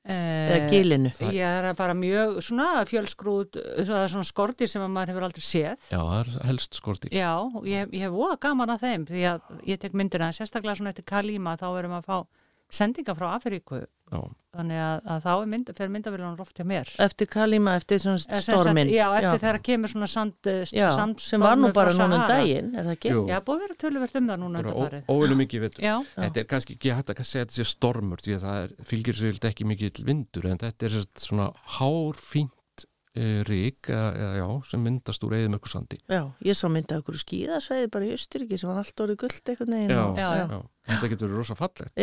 [0.08, 1.10] Eða Eh, gilinu?
[1.12, 5.78] Það- Ég er bara mjög svona fjölskrúð, svona, skortir sem að maður hefur aldrei séð.
[5.92, 7.10] Já, það er helst skorti.
[7.12, 10.78] Já, og ég, ég hef voða gaman að þeim því að ég tek myndina, sérstaklega
[10.80, 12.26] svona eftir Kalíma þá erum að fá
[12.72, 14.22] sendinga frá Afríku Já,
[14.56, 16.92] þannig að, að þá er mynd, fer myndavillan oft hjá mér.
[17.04, 18.92] Eftir Kalima, eftir svona stormin?
[18.94, 22.28] Já, eftir þegar kemur svona sand, eh, Já, sand sem var nú bara núna um
[22.32, 23.12] daginn, er það ekki?
[23.12, 23.24] Jú.
[23.28, 25.84] Já, búið að vera töluvert um það núna óvinni mikið vetur.
[25.84, 28.78] Já, Þetta er kannski ekki hægt að segja þetta sé stormur því að það er,
[28.94, 34.48] fylgir vilt ekki mikið vindur en þetta er svona hárfínt e, rík eða, eða já,
[34.72, 36.00] sem myndast úr eðum ykkur sandi.
[36.08, 39.78] Já, ég sá myndað okkur skíðasveiði bara í Östuríki sem var allt orðið gullt eitthvað.
[39.84, 40.60] Já, já, Já,
[40.94, 41.96] þetta getur verið rosa fallegt.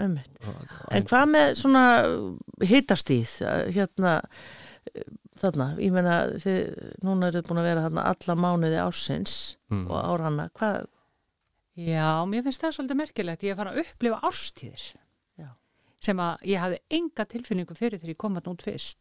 [0.00, 0.38] Einmitt.
[0.90, 1.82] En hvað með svona
[2.64, 3.34] hitastíð,
[3.74, 4.14] hérna,
[5.42, 6.60] þarna, ég meina, þið,
[7.04, 9.34] núna eru búin að vera þarna alla mánuði ásins
[9.72, 10.86] mm, og áranna, hvað,
[11.72, 13.44] Já, mér finnst það svolítið merkilegt.
[13.46, 14.82] Ég er farin að upplifa árstíðir
[15.40, 15.46] Já.
[16.04, 18.98] sem að ég hafði enga tilfinningu fyrir þegar ég kom að nút fyrst.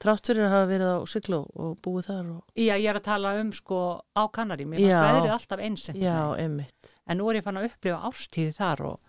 [0.00, 3.04] trátt fyrir að hafa verið á Sigló og búið þar og, Já, ég er að
[3.04, 3.80] tala um sko
[4.16, 4.64] á Kanari.
[4.64, 5.04] Mér fannst Já.
[5.10, 5.84] veðrið alltaf eins.
[5.88, 6.90] einhvern já, einmitt.
[7.06, 9.05] En nú er ég fann að upplifa árstíði þar og,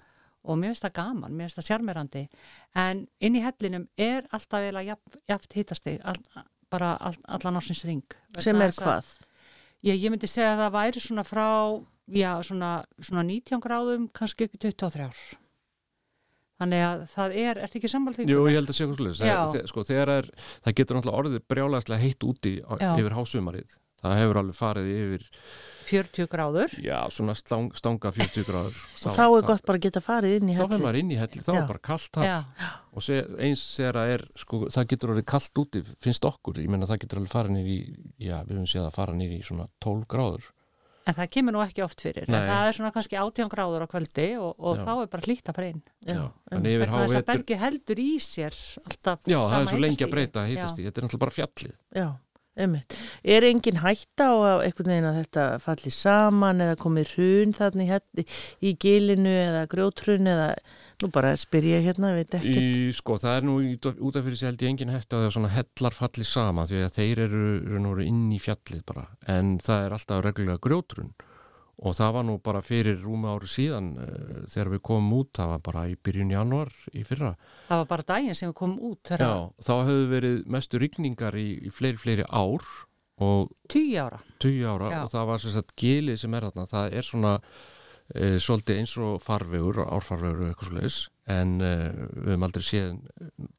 [0.48, 2.24] og mér finnst það gaman, mér finnst það sjarmerandi.
[2.84, 7.60] En inn í hellinum er alltaf vel að jaft, jaft hitastig, all, bara all, allan
[7.62, 8.06] ársins ring.
[8.44, 9.18] Sem er hvað?
[9.86, 11.50] Ég, ég myndi segja að það væri svona frá,
[12.10, 15.28] já, svona, svona 19 gráðum, kannski upp í 23 ár.
[16.58, 18.24] Þannig að það er, ertu ekki sammála því?
[18.32, 19.34] jú, ég held að segja hvað Já.
[19.52, 19.70] sluðis.
[19.70, 20.30] Sko, er,
[20.66, 23.76] það getur náttúrulega orðið brjálæðslega heitt úti á, yfir hásumarið.
[24.02, 25.28] Það hefur alveg farið yfir,
[25.88, 26.74] 40 gráður.
[26.84, 28.82] já, svona stang, stanga 40 gráður.
[29.06, 30.86] Og þá er gott bara að geta farið inn í Þá fyrir helli.
[30.88, 31.60] maður inn í helli, þá Já.
[31.62, 32.22] er bara kallt
[32.98, 36.70] og se, eins þegar það er sko, það getur orðið kallt úti, finnst okkur ég
[36.74, 37.80] menna það getur alveg fara nýr í
[38.18, 40.48] já, við höfum séð að fara nýr í svona 12 gráður
[41.08, 42.28] en það kemur nú ekki oft fyrir.
[42.28, 45.60] Það er svona kannski 18 gráður á kvöldi og, og þá er bara hlýtt að
[45.60, 45.84] fara inn.
[46.08, 46.20] Já,
[46.52, 50.06] þannig yfir Vegna þess að bergi heldur í sér alltaf já, það er svo lengi
[50.06, 50.50] að breyta Já.
[50.52, 52.08] heitast í, þetta er náttúrulega bara fjallið Já,
[52.58, 52.98] einmitt.
[53.24, 57.86] Er engin hætta á að einhvern veginn að þetta falli saman eða komið hrun þarna
[57.86, 58.28] í, helli,
[58.62, 60.50] í gilinu eða grjótrun eða,
[61.04, 62.58] nú bara spyr ég hérna, veit ekkert.
[62.58, 65.34] í, sko, það er nú út af fyrir sig held ég engin hægt að það
[65.38, 69.86] svona hellar falli sama því að þeir eru, eru inn í fjallið bara, en það
[69.86, 71.14] er alltaf reglulega grjótrun
[71.78, 75.54] og það var nú bara fyrir rúma ári síðan uh, þegar við komum út, það
[75.54, 77.36] var bara í byrjun januar í fyrra
[77.68, 81.48] Það var bara daginn sem við komum út Já, þá hefðu verið mestu rigningar í,
[81.70, 82.66] í fleiri, fleiri ár
[83.18, 84.20] 10 ára.
[84.40, 85.00] 20 ára Já.
[85.04, 87.32] og það var sem sagt gilið sem er þarna, það er svona
[88.14, 91.00] e, svolítið eins og farvegur árfarvegur og eitthvað svoleiðis
[91.34, 91.72] en e,
[92.14, 92.92] við höfum aldrei séð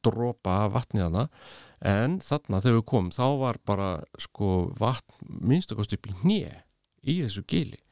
[0.06, 1.26] dropa af vatnið hana
[1.90, 6.48] en þarna þegar við komum þá var bara sko vatn minnstakost upp í hnið
[7.08, 7.82] í þessu gili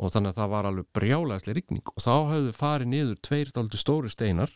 [0.00, 1.92] og þannig að það var alveg brjálæðislega rigning.
[1.92, 4.52] Og þá höfðu farið niður tveir dálítið stóri steinar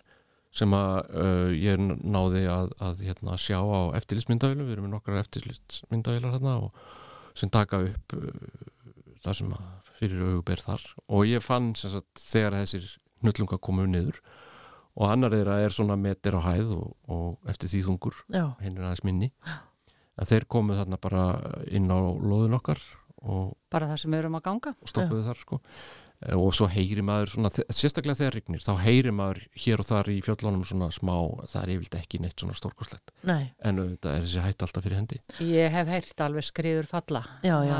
[0.54, 5.24] sem að uh, ég náði að, að hérna, sjá á eftirlitsmyndavílu við erum með nokkrar
[5.24, 6.84] eftirlitsmyndavílar hérna og
[7.34, 8.28] sem taka upp uh,
[9.24, 10.86] það sem að fyrir auguber þar.
[11.10, 12.88] Og ég fann sagt þegar þessir
[13.24, 14.20] hnullunga komu niður
[14.94, 18.84] og annar þeirra er svona meter á hæð og, og eftir því þungur hinn er
[18.86, 19.30] aðeins minni
[20.14, 21.24] en þeir komu þarna bara
[21.74, 22.82] inn á loðun okkar
[23.74, 24.74] bara það sem við erum að ganga.
[24.74, 25.60] og stoppuðu þar sko.
[26.24, 30.10] Eh, og svo heyri maður svona, sérstaklega þegar rignir, þá heyri maður hér og þar
[30.12, 31.14] í fjöllunum svona smá,
[31.50, 35.00] það er yfirlega ekki neitt svona stórkoslegt nei, en auðvitað er þessi hætt alltaf fyrir
[35.00, 35.20] hendi.
[35.44, 37.24] Ég hef heyrt alveg skriður falla.
[37.44, 37.78] Já, já.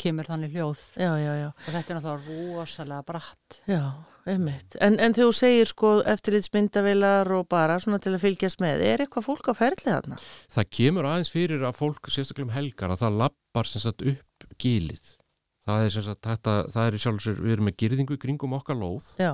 [0.00, 0.86] Kemur þannig hljóð.
[0.98, 3.60] Já, já, já, og þetta er náttúrulega rosalega bratt.
[3.70, 3.84] Já,
[4.28, 4.78] einmitt.
[4.80, 9.04] En, en þegar þú segir sko eftirlitsmyndavilar og bara svona til að fylgjast með, er
[9.06, 10.18] eitthvað fólk á ferli þarna?
[10.50, 14.26] það kemur aðeins fyrir að fólk sérstaklega um helgar að það lappar sem sagt upp
[14.62, 15.14] gilið
[15.66, 18.78] það er sem sagt þetta, það er sjálfsögur, við erum með girðingu í kringum okkar
[18.80, 19.32] lóð Já,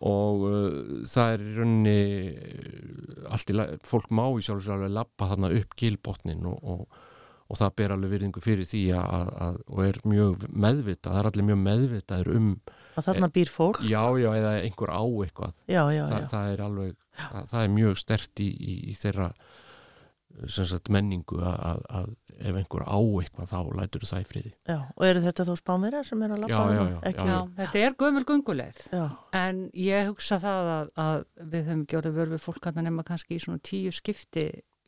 [0.00, 2.00] og uh, það er í rauninni
[2.32, 3.56] uh, allt í
[3.88, 7.00] fólk má í sjálfsögur alveg lappa þarna upp gilbotnin og, og,
[7.50, 11.30] og það ber alveg virðingu fyrir því að, að, og er mjög meðvitað, það er
[11.32, 12.50] allir mjög meðvitaður um,
[13.00, 13.82] að þarna býr fólk?
[13.84, 16.28] já, já, eða einhver á eitthvað Já, já, Þa, já.
[16.34, 19.30] það er alveg, það, það er mjög stert í, í, í þeirra
[20.48, 24.52] sagt menningu að, að, að ef einhver á eitthvað þá lætur það í friði.
[24.70, 24.78] Já.
[24.96, 27.84] Og eru þetta þó spámirar sem er að labba Já, já, já, Ekki, Já, þetta
[27.84, 29.04] er gömul gunguleið já,
[29.40, 31.22] en ég hugsa það að, að
[31.54, 34.46] við höfum gjörðu vörð við fólk að nema kannski í svona tíu skipti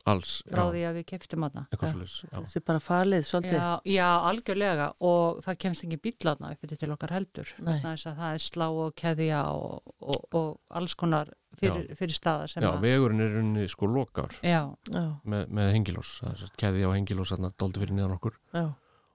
[0.09, 2.39] alls, frá já, því að við keftum já.
[2.39, 3.59] þessi bara falið svolítið.
[3.59, 4.89] Já, já, algjörlega.
[5.09, 7.55] Og það kemst ekki bílarna upp til okkar heldur.
[7.63, 12.71] Það er slá og keðja og, og, og alls konar fyrir, fyrir staða sem já,
[12.73, 17.35] að vegurinn er unni sko lokar já, Já, með, með hengilós, er keði á hengilós
[17.35, 18.39] þarna dóldi fyrir niðan okkur.
[18.57, 18.67] Já.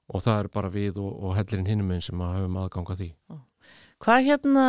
[0.08, 3.10] og það er bara við og, og hellirinn hinum einn sem að höfum aðganga því.
[3.98, 4.66] Hvað hérna,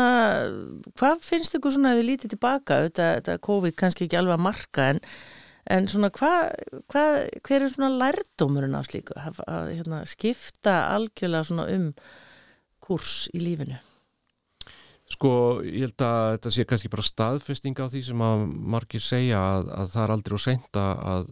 [0.96, 4.44] hvað finnst ykkur svona að þið lítið tilbaka, þetta, þetta COVID kannski ekki alveg að
[4.46, 5.00] marka en,
[5.74, 6.54] en svona hvað,
[6.92, 11.92] hvað, hver er svona lærdómurinn af slíku að, að hérna, skipta algjörlega svona um
[12.84, 13.78] kurs í lífinu?
[15.08, 15.30] Sko,
[15.64, 18.42] ég held að þetta sé kannski bara staðfesting á því sem að
[18.74, 21.30] margir segja að, að það er aldrei og seint að,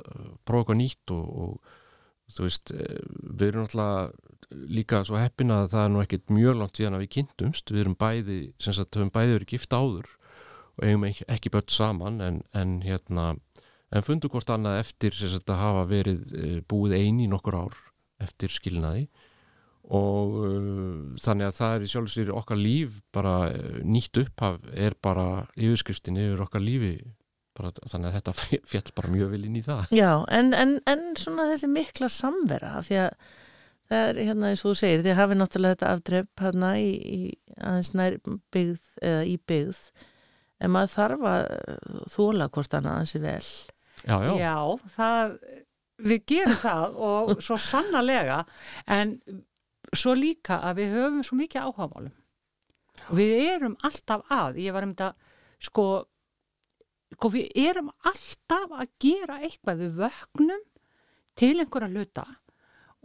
[0.48, 3.02] prófa eitthvað nýtt og, og þú veist, eh,
[3.36, 7.04] við erum náttúrulega líka svo heppin að það er nú ekkert mjög langt síðan að
[7.04, 10.08] við kynntumst, við erum bæði, sem sagt, höfum bæði verið gift áður
[10.76, 13.26] og eigum ekki, ekki börn saman en, en hérna,
[13.94, 17.78] en fundu hvort annað eftir sagt að hafa verið eh, búið eini nokkur ár
[18.22, 19.06] eftir skilnaði.
[19.96, 24.56] Og uh, þannig að það er í sjálf sér okkar líf bara uh, nýtt upphaf
[24.74, 26.96] er bara yfirskriftin yfir okkar lífi.
[27.56, 28.34] Bara, þannig að þetta
[28.72, 29.92] fjall bara mjög vel inn í það.
[29.94, 33.14] Já, en, en, en svona þessi mikla samvera því að
[33.86, 37.20] það er hérna eins og þú segir, þið hafið náttúrulega þetta afdrepp hérna í, í
[37.56, 38.18] aðeins nær
[38.52, 39.80] byggð eða í byggð
[40.58, 41.46] en maður þarf að
[42.10, 43.48] þóla hvort annað ansi vel.
[44.06, 44.56] Já, já, já
[44.94, 45.32] það,
[46.06, 48.44] við gerum það og svo sannarlega
[48.86, 49.16] en
[49.96, 52.14] svo líka að við höfum svo mikið áhagamálum
[53.06, 55.10] og við erum alltaf að ég var um þetta
[55.68, 55.86] sko,
[57.16, 60.64] sko við erum alltaf að gera eitthvað við vöknum
[61.36, 62.26] til einhverja hluta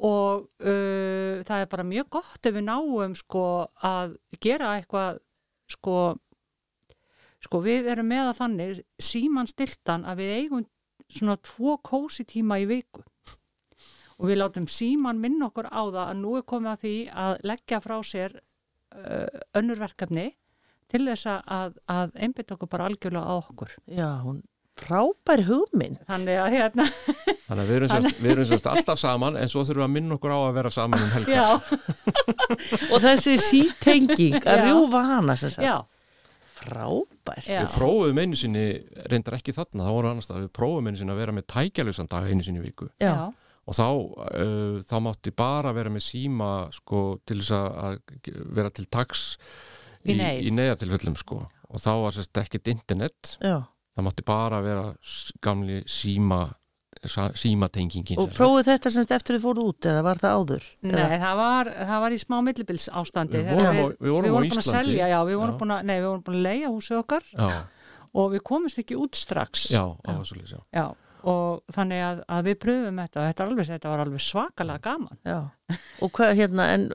[0.01, 3.45] og uh, það er bara mjög gott ef við náum sko
[3.85, 5.21] að gera eitthvað
[5.69, 5.97] sko
[7.41, 10.65] sko við erum með að þannig síman stiltan að við eigum
[11.11, 13.03] svona tvo kósi tíma í viku
[14.21, 17.33] og við látum síman minna okkur á það að nú er komið að því að
[17.51, 20.27] leggja frá sér uh, önnur verkefni
[20.91, 23.73] til þess að, að einbytta okkur bara algjörlega á okkur.
[23.87, 24.41] Já, hún
[24.81, 26.01] frábær hugmynd.
[26.09, 26.85] Þannig að hérna,
[27.47, 29.95] þannig að við erum, sérst, við erum sérst alltaf saman en svo þurfum við að
[29.95, 31.47] minna okkur á að vera saman um helgar já,
[32.93, 35.65] Og þessi sítenging að rjúfa hana sem sagt.
[35.65, 35.77] já,
[37.21, 37.47] Frábært.
[37.47, 38.65] Við prófum einu sinni,
[39.11, 42.09] reyndar ekki þarna, það voru annars að við prófum einu sinni að vera með tækjalösan
[42.11, 43.13] dag einu sinni í viku Já.
[43.31, 48.73] og þá, uh, þá mátti bara vera með síma sko, til þess að að vera
[48.73, 49.25] til tags
[50.01, 51.43] Í í neyðatilfellum sko.
[51.69, 53.61] og þá var sérst ekkert internet Já.
[53.95, 54.87] það mátti bara vera
[55.45, 56.47] gamli síma
[57.09, 60.65] símatengingin Og prófuð þetta semst eftir þið fóruð út eða var það áður?
[60.85, 63.41] Nei, það var, það var í smá millibils ástandi.
[63.41, 64.71] Við vorum á- við vorum á búin að Íslandi.
[64.71, 67.61] selja, já, við vorum búin að, nei, við vorum búin að leia húsið okkar já,
[68.13, 69.69] og við komumst ekki út strax.
[69.71, 70.61] já, á, svoleiðis, já.
[70.73, 70.85] Já,
[71.23, 74.81] og þannig að, að við pröfum þetta og þetta, er alveg, þetta var alveg svakalega
[74.87, 75.39] gaman Já,
[76.01, 76.85] og hvað hérna, en,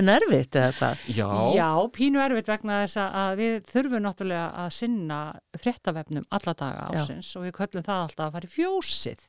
[0.00, 1.02] en erfitt eða hvað?
[1.16, 5.20] Já, Já, pínu erfitt vegna þess að- að við þurfum náttúrulega að sinna
[5.58, 7.00] fréttavefnum alla daga Já.
[7.02, 9.26] ásins og við köllum það alltaf að fara í fjósið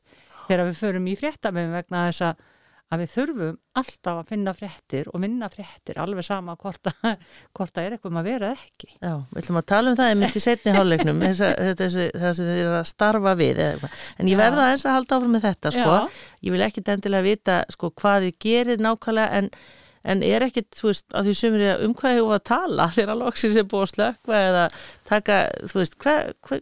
[0.48, 2.46] þegar við förum í fréttavefum vegna þess að,
[2.88, 7.24] að við þurfum alltaf að finna fréttir og vinna fréttir alveg sama hvort að,
[7.58, 8.90] hvort að er eitthvað um að vera eða ekki.
[8.94, 10.94] Já, við ætlum að tala um það einmitt í setni að
[11.82, 15.36] þessi, það sem þið eru að starfa við en ég verða eins að halda áfram
[15.36, 15.98] með þetta sko.
[16.48, 19.52] Ég vil ekkit endilega vita sko, hvað þið gerir nákvæmlega en,
[20.08, 23.20] en er ekkit, þú veist, að því sumir er um hvað hefur að tala þegar
[23.20, 24.68] loksins er búið að slökva eða
[25.12, 26.62] taka, þú veist, hvað hva,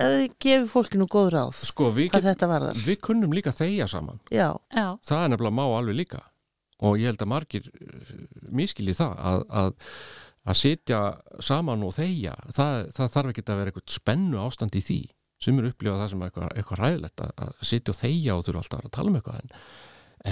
[0.00, 2.82] eða gefur fólkinu góð ráð sko við, hvað get, þetta varðar.
[2.86, 4.20] við kunnum líka þegja saman.
[4.32, 6.24] Já, Já, það er nefnilega má alveg líka.
[6.80, 7.66] Og ég held að margir
[8.56, 9.72] miskili það að, að,
[10.48, 11.00] að sitja
[11.44, 15.00] saman og þegja það, það þarf ekki að vera eitthvað spennu ástand í því.
[15.40, 18.44] Sem eru upplifað það sem er eitthvað, eitthvað ræðilegt að, að sitja og þegja og
[18.46, 19.52] þurfa alltaf að tala um eitthvað en,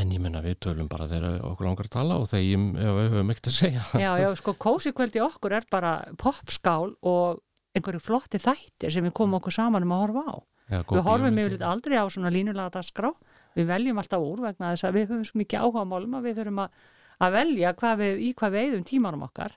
[0.01, 3.33] en ég menna við tölum bara þegar okkur langar að tala og ef við höfum
[3.33, 3.85] ekkert að segja.
[4.05, 7.41] Já, já, sko kósikvöldi okkur er bara popskál og
[7.79, 10.37] einhverju flotti þættir sem við komum okkur saman um að horfa á.
[10.69, 11.45] Já, Við horfum bíómyndir.
[11.49, 13.11] yfirleitt aldrei á svona línulega dagskrá.
[13.57, 16.37] Við veljum alltaf úr vegna þess að við höfum svo mikið áhuga málum að við
[16.43, 16.83] þurfum að,
[17.25, 19.55] að velja hvað við, í hvað við eigðum tímanum okkar.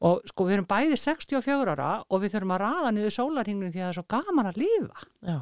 [0.00, 3.80] Og sko við erum bæði 64 ára og við þurfum að raða niður sólarhingnum því
[3.80, 5.06] að það er svo gaman að lifa.
[5.28, 5.38] já,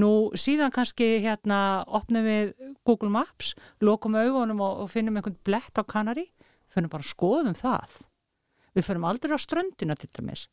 [0.00, 0.08] Nú
[0.40, 1.58] síðan kannski hérna
[1.92, 2.54] opnum við
[2.88, 3.50] Google Maps,
[3.84, 6.24] lokum augunum og, og finnum einhvern blett á Kanari,
[6.72, 7.98] finnum bara skoðum það.
[8.72, 10.46] Við finnum aldrei á ströndina til dæmis.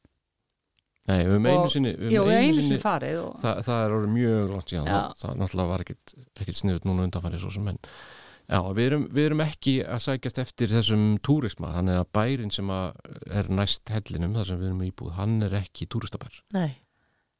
[1.07, 3.35] Nei, við höfum einu sinni, við Já, einu sinni farið og...
[3.41, 4.89] það, það er orðið mjög langt síðan.
[4.89, 9.07] Það, það náttúrulega var ekkit, ekkit sniðut núna undanfærið svo sem en já, við erum,
[9.15, 12.99] við erum ekki að sækjast eftir þessum túrisma, þannig að bærin sem að
[13.41, 16.43] er næst hellinum, þar sem við erum íbúð hann er ekki túristabær.
[16.57, 16.69] Nei,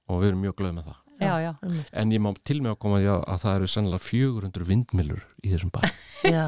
[0.10, 1.51] og við erum mjög glöð með það Já, já.
[2.01, 5.26] en ég má til með að koma því að, að það eru sannlega 400 vindmilur
[5.43, 5.82] í þessum bæ.
[6.28, 6.47] Já.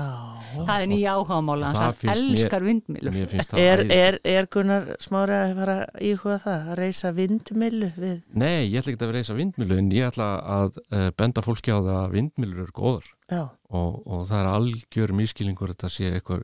[0.68, 3.18] Það er nýja það hann elskar vindmilur.
[3.32, 8.18] það Er, er, er Gunnar Smári að fara að íhuga það að reysa vindmilu við?
[8.36, 11.72] Nei, ég ætla ekki að vera reysa vindmilu en ég ætla að uh, benda fólki
[11.72, 15.92] á það að vindmilur eru góður Já, og, og það er algjör miskilningur að þetta
[15.94, 16.44] sé einhver,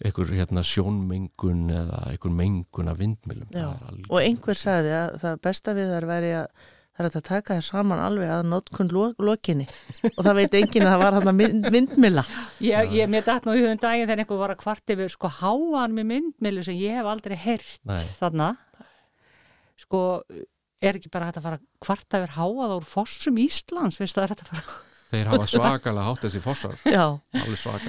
[0.00, 3.50] einhver hérna, sjónmengun eða einhver mengun af vindmilum.
[3.52, 7.26] Það er og einhver sagði að það besta við þar væri að það er að
[7.26, 9.66] taka þér saman alveg að notkun lo lokinni.
[10.12, 12.24] Og það veit enginn að það var hann að vindmila
[12.62, 15.30] Ég, ég, mér dætt nú í hugum daginn þegar einhver var að kvart yfir sko
[15.40, 18.54] háan með myndmilu sem ég hef aldrei heyrt þarna.
[19.84, 20.00] Sko,
[20.78, 24.28] er ekki bara hægt að fara að kvarta yfir háað úr fossum Íslands, finnst það
[24.28, 24.64] er hægt að fara
[25.14, 26.78] Þeir hafa svakalega hátt þessi fossar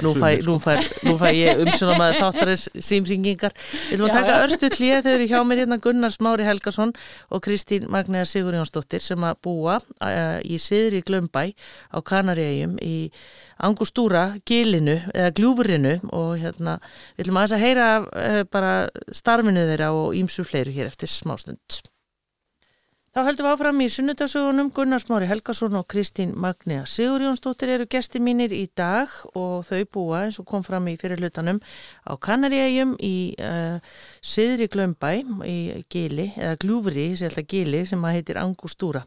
[0.06, 0.74] nú fæ, nú fæ,
[1.08, 5.34] nú fæ ég umsjónum að þáttarins símringingar Við ætlum að taka örstu hlýja þegar við
[5.34, 6.94] hjá mér hérna Gunnar Smári Helgason
[7.30, 11.50] og Kristín Magnea Sigurjónsdóttir sem að búa uh, í Siðri Glömbæ
[11.92, 13.10] á Kanaríum í
[13.66, 16.78] Angustúra gilinu eða gljúfurinu og hérna
[17.16, 18.78] við ætlum aðeins að heyra uh, bara
[19.16, 21.86] starfinu þeirra og ímsu fleiru hér eftir smástund.
[23.16, 28.20] Þá höldum við áfram í sunnudasögunum Gunnar Smári Helgason og Kristín Magnea Sigurjónsdóttir eru gesti
[28.20, 29.08] mínir í dag
[29.40, 31.62] og þau búa eins og kom fram í fyrirlutanum
[32.04, 33.80] á Kanaríægjum í uh,
[34.20, 35.14] Siðri Glömbæ
[35.48, 39.06] í Gili eða Gljúfri, ég sé alltaf Gili sem að heitir Angustúra.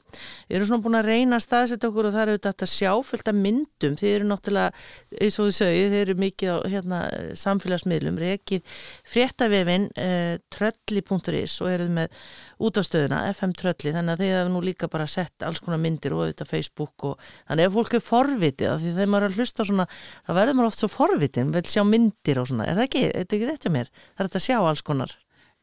[0.49, 2.73] Við erum svona búin að reyna að staðsetja okkur og það eru auðvitað hægt að
[2.79, 4.01] sjá fullt af myndum.
[4.01, 4.85] Þið eru náttúrulega,
[5.21, 7.05] eins og þið sögðu, þið eru mikið á hérna,
[7.45, 8.81] samfélagsmiðlum, rekið
[9.13, 12.25] fréttavefin uh, trölli.is og eruð með
[12.59, 16.25] útastöðuna FM Trölli þannig að þið hefur nú líka bara sett alls konar myndir og
[16.25, 19.63] auðvitað Facebook og þannig ef fólk er forvitið af því þegar maður er að hlusta
[19.63, 19.87] á svona
[20.27, 23.17] það verður maður oft svo forvitin, vil sjá myndir og svona, er það ekki, er
[23.23, 23.93] þetta ekki rétt hjá mér?
[23.95, 25.15] Það er þetta að sjá alls konar.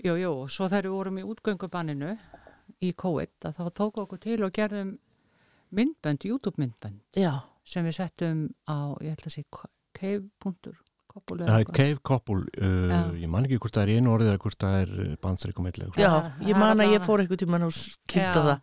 [0.06, 2.16] Jú, jú, og svo þegar við vorum í útgöngubanninu
[2.84, 4.96] í COVID að þá tóku okkur til og gerðum
[5.76, 9.70] myndbönd, YouTube myndbönd Já, sem við settum á, ég ætla að segja,
[11.16, 14.42] cave.koppul Það er Cave Couple, uh, ég man ekki hvort það er einu orðið eða
[14.44, 16.00] hvort það er bandsreikum eitthvað.
[16.02, 16.12] já,
[16.50, 17.74] ég man að ég fór einhvern tímann og
[18.12, 18.46] kýlta Já.
[18.46, 18.60] það.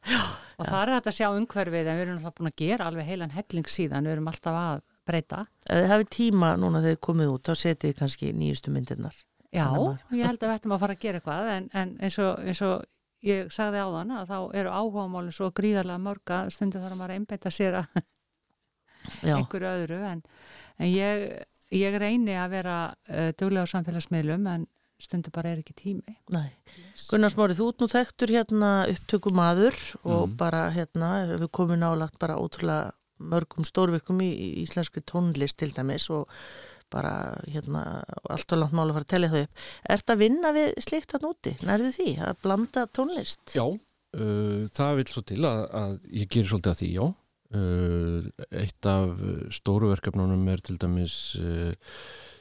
[0.58, 3.08] Og það er þetta að sjá umhverfið en við erum alltaf búin að gera alveg
[3.08, 5.44] heilan helling síðan við erum alltaf að breyta.
[5.66, 9.16] Ef þið hafið tíma núna þegar þið komið út þá setið þið kannski nýjustu myndirnar.
[9.52, 9.66] Já,
[10.12, 12.62] ég held að við ættum að fara að gera eitthvað en, en eins, og, eins
[12.64, 12.84] og
[13.26, 17.18] ég sagði á þann að þá eru áhugamálin svo gríðarlega mörga stundu þarf maður að
[17.20, 18.00] einbeita sér að
[19.22, 20.22] einhverju öðru en,
[20.78, 21.26] en ég,
[21.72, 22.76] ég reyni að vera
[23.08, 24.66] uh, duglega á samfélagsmiðlum en
[25.02, 26.50] stundu bara er ekki tími nei
[27.10, 30.36] Gunnar Smári, þú ert nú þekktur hérna upptökumadur og Mhm.
[30.38, 32.92] bara hérna við komum nálagt bara ótrúlega
[33.22, 36.28] mörgum stórvirkum í, í íslenski tónlist til dæmis og
[36.90, 39.60] bara hérna allt og langt máli að fara að tellja þau upp.
[39.94, 41.52] Ert að vinna við slikt hann úti?
[41.64, 43.54] Nærðu því að blanda tónlist?
[43.56, 47.06] Já, uh, það vil svo til að, að ég gerir svolítið að því, já.
[47.52, 49.18] Uh, eitt af
[49.52, 51.74] stóru verkefnunum er til dæmis uh,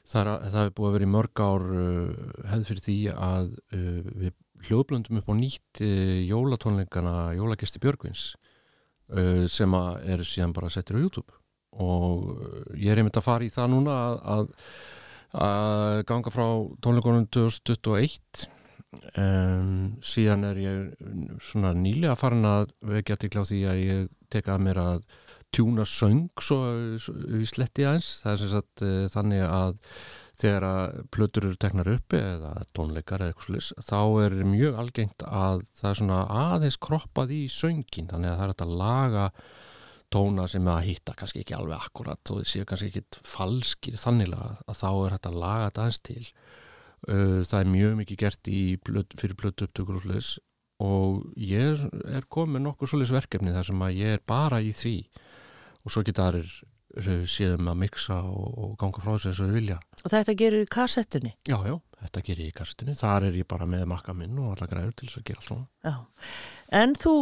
[0.07, 0.29] það,
[0.61, 4.37] er búið að vera í mörg ár uh, hefð fyrir því að við
[4.69, 5.81] hljóðblöndum upp á nýtt
[6.29, 8.29] jólatónleikana Jólagesti Björgvins
[9.51, 11.33] sem er síðan bara settir á YouTube.
[11.81, 12.29] Og
[12.77, 14.45] ég er einmitt að fara í það núna að, að,
[15.49, 16.45] að ganga frá
[16.85, 18.45] tónleikonum 2021
[18.93, 21.03] um, síðan er ég
[21.43, 25.05] svona nýlega farin að vekja aðtikla á því að ég teka að mér að
[25.51, 26.61] tjúna söng svo,
[27.01, 28.11] svo við sletti aðeins.
[28.23, 29.79] Það er sem sagt uh, þannig að
[30.41, 35.25] þegar að plötur eru teknar uppi eða tónleikar eða eitthvað slis þá er mjög algengt
[35.27, 39.25] að það er svona aðeins kroppað í söngin þannig að það er að laga
[40.11, 44.33] tóna sem að hitta kannski ekki alveg akkurat og þið séu kannski ekki falskir þannig
[44.35, 46.25] að þá er að laga þetta aðeins til
[47.07, 50.35] það er mjög mikið gert í plöt, fyrir plötu upptökur og slis
[50.81, 51.85] og ég er,
[52.17, 54.95] er komið nokkuð svolítið verkefni þar sem að ég er bara í því
[55.81, 56.51] og svo geta þarir
[57.29, 59.77] séðum að miksa og, og ganga frá þessu eins og við vilja.
[60.01, 61.31] Og þetta gerir í kassettunni?
[61.47, 62.95] Já, já, þetta gerir í kassettunni.
[62.99, 65.47] Þar er ég bara með makka minn og alla græður til þess að gera allt
[65.47, 65.67] svona.
[65.87, 65.93] Já,
[66.81, 67.13] en þú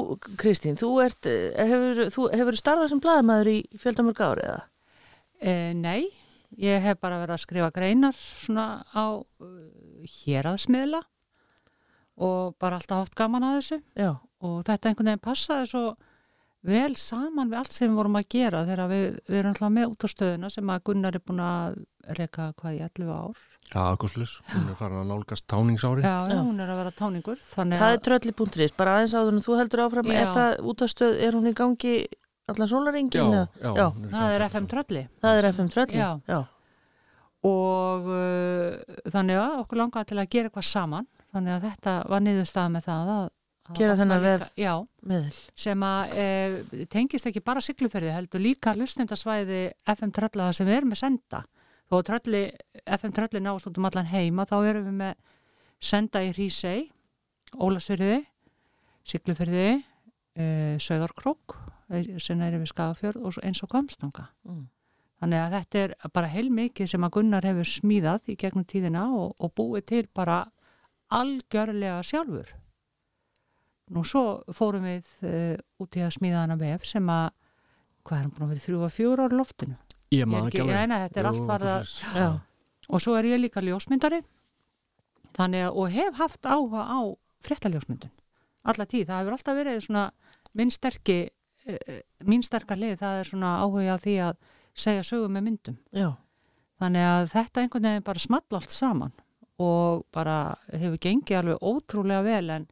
[0.42, 4.64] Kristín, þú ert, hefur, þú hefur starfað sem blæðamæður í fjöldamörg ári eða?
[5.40, 6.10] E, nei,
[6.58, 9.56] ég hef bara verið að skrifa greinar svona á uh,
[10.26, 11.02] héraðsmiðla
[12.20, 14.12] og bara alltaf haft gaman að þessu Já.
[14.44, 15.84] og þetta einhvern veginn passaði svo
[16.68, 19.94] vel saman við allt sem við vorum að gera þegar við, við erum alltaf með
[19.94, 21.78] út á stöðuna sem að Gunnar er búin að
[22.20, 23.46] reyka hvað í 11 ár.
[23.70, 26.02] Já, aðgóðslis, hún er farin að nálgast táningsári.
[26.02, 27.42] Já, já, hún er að vera táningur.
[27.54, 30.20] þannig Það að- er trölli.is, bara aðeins áður en þú heldur áfram, Já.
[30.24, 31.94] er það út af stöð, er hún í gangi
[32.54, 33.34] allan sólaringin?
[33.34, 33.86] já, já, Já.
[33.96, 34.46] hún það er.
[34.50, 36.00] FM Trölli Það er FM trölli?
[36.00, 36.10] Já.
[36.30, 36.40] já.
[37.50, 42.26] og uh, þannig að okkur langaði til að gera eitthvað saman þannig að þetta var
[42.26, 43.28] niðurstað með það að,
[43.78, 44.54] Gera þennan líka, vef.
[44.58, 44.72] Já,
[45.06, 45.36] Miðl.
[45.62, 49.60] sem að e, tengist ekki bara sigluferði heldur líka hlustendasvæði
[49.94, 51.44] FM Trölla sem við erum með senda
[51.86, 52.42] þó trölli,
[52.98, 55.14] FM Trölli náast út um allan heima þá erum við með
[55.86, 56.88] senda í Hrísei,
[57.62, 58.24] Ólasfyrði
[59.06, 59.68] sigluferði
[60.34, 60.50] e,
[60.82, 61.54] Söðarkrók
[62.22, 64.68] sem er við Skagafjörð og svo eins og Kvamstanga Mm.
[65.22, 69.36] þannig að þetta er bara heilmikið sem að Gunnar hefur smíðað í gegnum tíðina og,
[69.40, 70.46] og búið til bara
[71.12, 72.56] algjörlega sjálfur
[73.90, 77.32] Nú svo fórum við uh, út í að smíða hana vef sem að,
[78.06, 79.78] hvað er hann búin að vera þrjú að fjóra ára loftinu?
[80.14, 80.76] Ég maður ekki alveg.
[82.20, 82.36] er.
[82.90, 84.20] Og svo er ég líka ljósmyndari,
[85.38, 87.00] þannig að, og hef haft áhuga á
[87.50, 88.14] fréttaljósmyndun.
[88.70, 90.06] Alla tíð, það hefur alltaf verið svona
[90.54, 91.34] minn sterki, uh,
[92.26, 94.36] mín sterkar lið, það er svona áhuga því að
[94.80, 95.78] segja sögum með myndum.
[95.96, 96.10] Já.
[96.80, 99.16] Þannig að þetta einhvern veginn bara small allt saman
[99.60, 100.36] og bara
[100.72, 102.68] hefur gengið alveg ótrúlega vel en,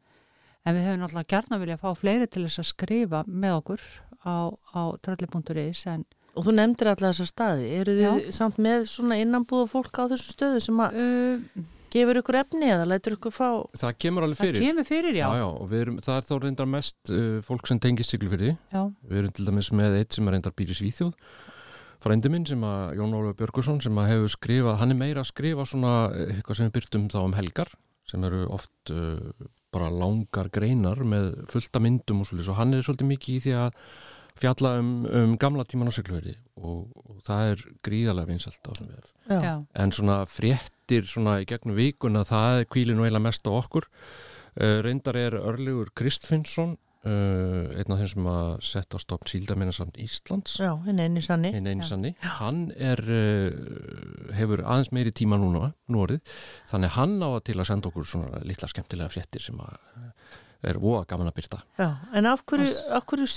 [0.64, 3.84] en við hefum náttúrulega gærna vilja fá fleiri til þess að skrifa með okkur
[4.24, 4.36] á,
[4.72, 6.06] á trölli.is en
[6.38, 7.64] Og þú nefndir alla þessa staði.
[7.80, 12.38] Eru þið samt með svona innanbúða fólk á þessum stöðu sem að uh, gefur ykkur
[12.40, 13.48] efni eða lætur ykkur fá...
[13.80, 14.64] Það kemur alveg það fyrir.
[14.66, 15.26] kemur fyrir, já.
[15.26, 18.54] Já, já, og við erum, það er þá reyndar mest uh, fólk sem tengist siglufyrði.
[18.72, 18.82] já.
[19.08, 21.14] Við erum til dæmis með eitt sem er reyndar býr í Svíþjóð.
[21.98, 25.32] Frændi minn sem að Jón Ólafur Björgursson sem að hefur skrifað, hann er meira að
[25.32, 27.72] skrifa svona eh, eitthvað sem við byrtum þá um helgar
[28.08, 32.86] sem eru oft uh, bara langar greinar með fullta myndum og svolítið og hann er
[32.86, 33.82] svolítið mikið í því að
[34.38, 38.92] fjalla um, um gamla tíman á siglufyrði og, og það er gríðarlega vinsælt á þessum
[38.94, 39.12] við.
[39.82, 40.20] En svona
[40.88, 43.84] fréttir svona í gegnum vikuna það er kvílinu eiginlega mest á okkur.
[44.58, 46.72] Uh, reyndar er Örlegur Kristfinnsson
[47.04, 51.52] uh, einn af þeim sem að setja á stopn síldaminnarsamt Íslands Já, hinn einu sanni.
[51.54, 51.90] hinn einu Já.
[51.92, 56.34] sanni, hann er uh, hefur aðeins meiri tíma núna nú orðið,
[56.72, 59.78] þannig hann á að til að senda okkur svona litla skemmtilega fréttir sem að
[60.66, 61.88] er voða gaman að byrta Já.
[62.18, 63.30] En af hverju, af hverju?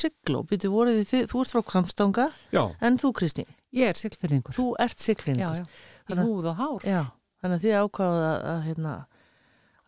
[0.50, 4.56] Býtu voruð þið, þú ert frá Kvamstanga Já, en þú Kristín, Ég er sigfyrringur.
[4.58, 4.98] þú ert
[5.62, 5.68] já.
[6.12, 6.88] Í húð og hár.
[6.88, 7.04] Já,
[7.42, 8.96] þannig að þið ákváðu að, að, hérna,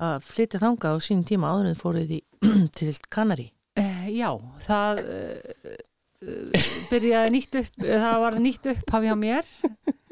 [0.09, 2.21] að flytja þanga á sín tíma áður en þið fóruð í
[2.79, 3.49] til Kanari.
[3.79, 4.29] Uh, já,
[4.67, 5.73] það uh,
[6.91, 9.49] byrjaði nýtt upp, það var nýtt upphaf hjá mér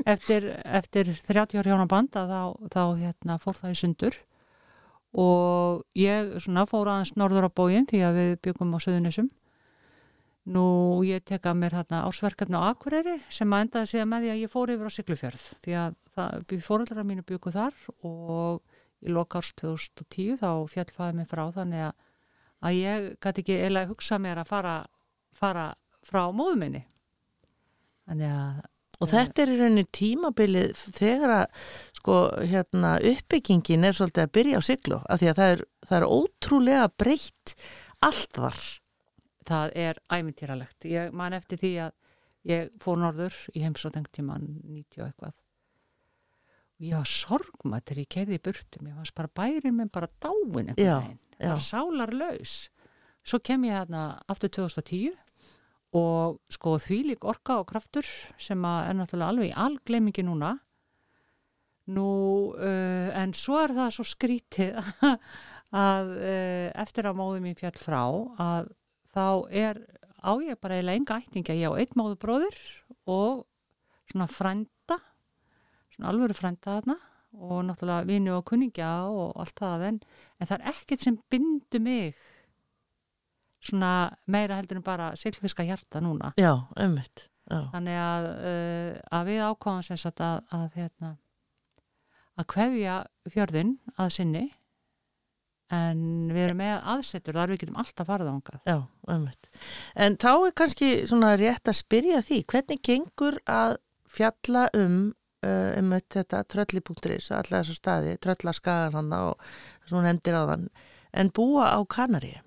[0.10, 2.42] eftir, eftir 30 ára hjónaband að þá,
[2.74, 4.18] þá hérna, fór það í sundur
[5.22, 9.30] og ég svona fór aðeins norður á bógin því að við byggum á Suðunisum.
[10.50, 10.66] Nú
[11.06, 14.52] ég teka mér hérna ásverkefni á Akureyri sem að endaði síðan með því að ég
[14.52, 20.50] fór yfir á Siglufjörð því að fóröldra mínu byggu þar og í lokars 2010 þá
[20.72, 21.94] fjallfæði mig frá þannig að
[22.62, 24.76] að ég gæti ekki eiginlega hugsa mér að fara,
[25.34, 25.72] fara
[26.06, 26.84] frá móðu minni.
[28.10, 28.62] Þannig að,
[29.02, 31.62] Og þetta er í rauninni tímabilið þegar að
[31.98, 32.18] sko,
[32.52, 36.06] hérna, uppbyggingin er svolítið að byrja á siglu af því að það er, það er
[36.18, 37.56] ótrúlega breytt
[38.06, 38.60] allt þar.
[39.48, 40.88] Það er æmintýralegt.
[40.90, 41.96] Ég man eftir því að
[42.52, 45.40] ég fór norður í heimsóteng tíman 90 og eitthvað.
[46.82, 48.88] Og ég var sorgmað þegar ég keirði í burtum.
[48.90, 50.78] Ég var bara bærið minn bara dáin veginn.
[50.78, 50.98] já.
[51.42, 52.56] Bara sálarlaus.
[53.22, 55.14] Svo kem ég hérna aftur 2010
[55.98, 58.08] og sko þvílík orka og kraftur
[58.40, 60.56] sem er náttúrulega alveg í algleimingi núna.
[61.92, 62.10] Nú,
[62.56, 64.78] uh, en svo er það svo skrítið
[65.88, 68.02] að uh, eftir að móðu mín fjall frá
[68.40, 68.72] að
[69.16, 69.80] þá er
[70.22, 71.56] á ég bara eiginlega enga ættinga.
[71.58, 72.60] Ég á einn móðu bróðir
[73.10, 73.46] og
[74.12, 75.00] svona frænda,
[75.96, 76.98] svona alvöru frænda þarna
[77.32, 80.00] og náttúrulega vini og kunningja og allt það en,
[80.40, 82.16] en það er ekkert sem bindur mig
[83.62, 86.34] svona meira heldur en bara siglfiska hjarta núna.
[86.40, 87.28] Já, ummitt.
[87.52, 91.10] Þannig að, uh, að við ákváðum sem sagt að, að, hérna,
[92.40, 92.98] að kvefja
[93.34, 94.44] fjörðin að sinni
[95.72, 98.60] en við erum með aðsetur þar við getum alltaf farið ángað.
[98.68, 98.78] já,
[99.16, 99.50] ummitt.
[99.96, 103.80] En þá er kannski svona rétt að spyrja því, hvernig gengur að
[104.12, 105.02] fjalla um
[105.42, 109.52] um þetta trölli.is, alla þessar staði, tröllaskagan hann og
[109.90, 110.68] svona nefndir á þann,
[111.18, 112.44] en búa á Kanaríu?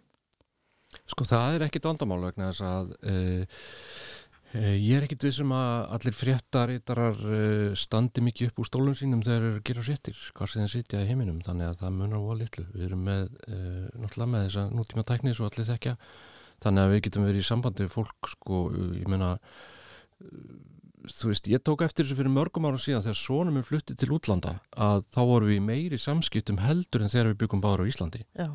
[1.11, 3.65] Sko það er ekkit vandamál vegna þess að uh,
[4.55, 9.47] ég er ekkit vissum að allir fréttarítarar uh, standi mikið upp úr stólum sínum þegar
[9.49, 12.67] þeir gera fréttir, hvað sem þeir sitja í heiminum þannig að það munar á litlu.
[12.75, 15.97] Við erum með uh, náttúrulega með þessa nútíma tækni svo allir þekkja,
[16.63, 18.61] þannig að við getum verið í sambandi við fólk sko,
[18.95, 19.33] ég meina
[21.11, 24.13] þú veist, ég tók eftir þessu fyrir mörgum árum síðan þegar sonum er fluttið til
[24.15, 28.23] útlanda að þá vorum við meiri samskiptum heldur en þegar við byggum báður á Íslandi
[28.33, 28.49] Já,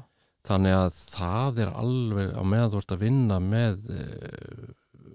[0.47, 2.41] Þannig að það er alveg á
[2.79, 3.91] ert að vinna með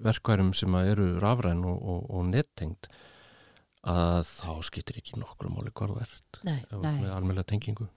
[0.05, 2.89] verkværum sem að eru rafræn og, og, og nettengt
[3.85, 6.97] að þá skiptir ekki nokkru máli hvað þú ert nei, Nei.
[7.03, 7.89] með almennlega tengingu.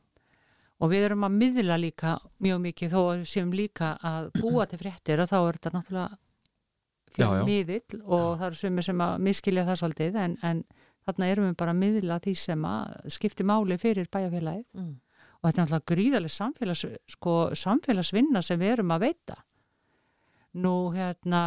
[0.77, 5.23] Og við erum að miðla líka mjög mikið þó séum líka að búa til fréttir
[5.23, 6.17] og þá er þetta náttúrulega
[7.17, 7.29] Já, já.
[7.31, 10.59] fyrir miðill og það eru sumir sem að miskilja það svolítið en, en
[11.07, 14.91] þarna erum við bara að miðla því sem að skipti máli fyrir bæjarfélagið mm.
[15.39, 16.83] og þetta er náttúrulega gríðaleg samfélags,
[17.15, 19.39] sko, samfélagsvinna sem við erum að veita
[20.61, 21.41] nú hérna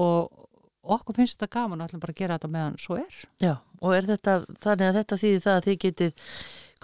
[0.00, 0.44] og
[0.84, 3.24] okkur finnst þetta gaman og ætlum bara að gera þetta meðan svo er.
[3.42, 6.30] Já, og er þetta, þannig að þetta þýðir það að þið getið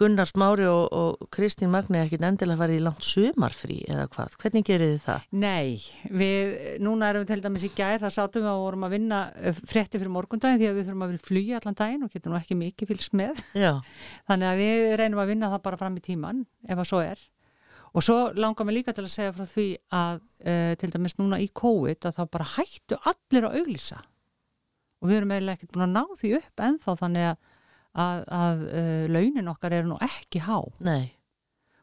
[0.00, 4.64] Gunnar Smári og, og Kristín Magni ekkit endilega farið í langt sumarfrí eða hvað, hvernig
[4.64, 5.26] gerir þið það?
[5.42, 8.94] Nei, við, núna erum við til dæmis í gær, það sátum við og vorum að
[8.96, 12.14] vinna eh, frétti fyrir morgundaginn því að við þurfum að vera flugja allan daginn og
[12.14, 13.44] getum nú ekki mikið fylgst með.
[13.66, 13.74] Já,
[14.30, 17.28] þannig að við reynum að vinna það bara fram í tíman ef að svo er
[17.90, 19.66] og svo langar mig líka til að segja frá því
[20.00, 24.02] að uh, til dæmis núna í COVID að þá bara hættu allir að auglýsa.
[25.00, 27.38] Og við erum eiginlega ekkert búin að ná því upp ennþá þannig að,
[28.04, 30.58] að, að uh, launin okkar eru nú ekki há.
[30.84, 31.08] Nei,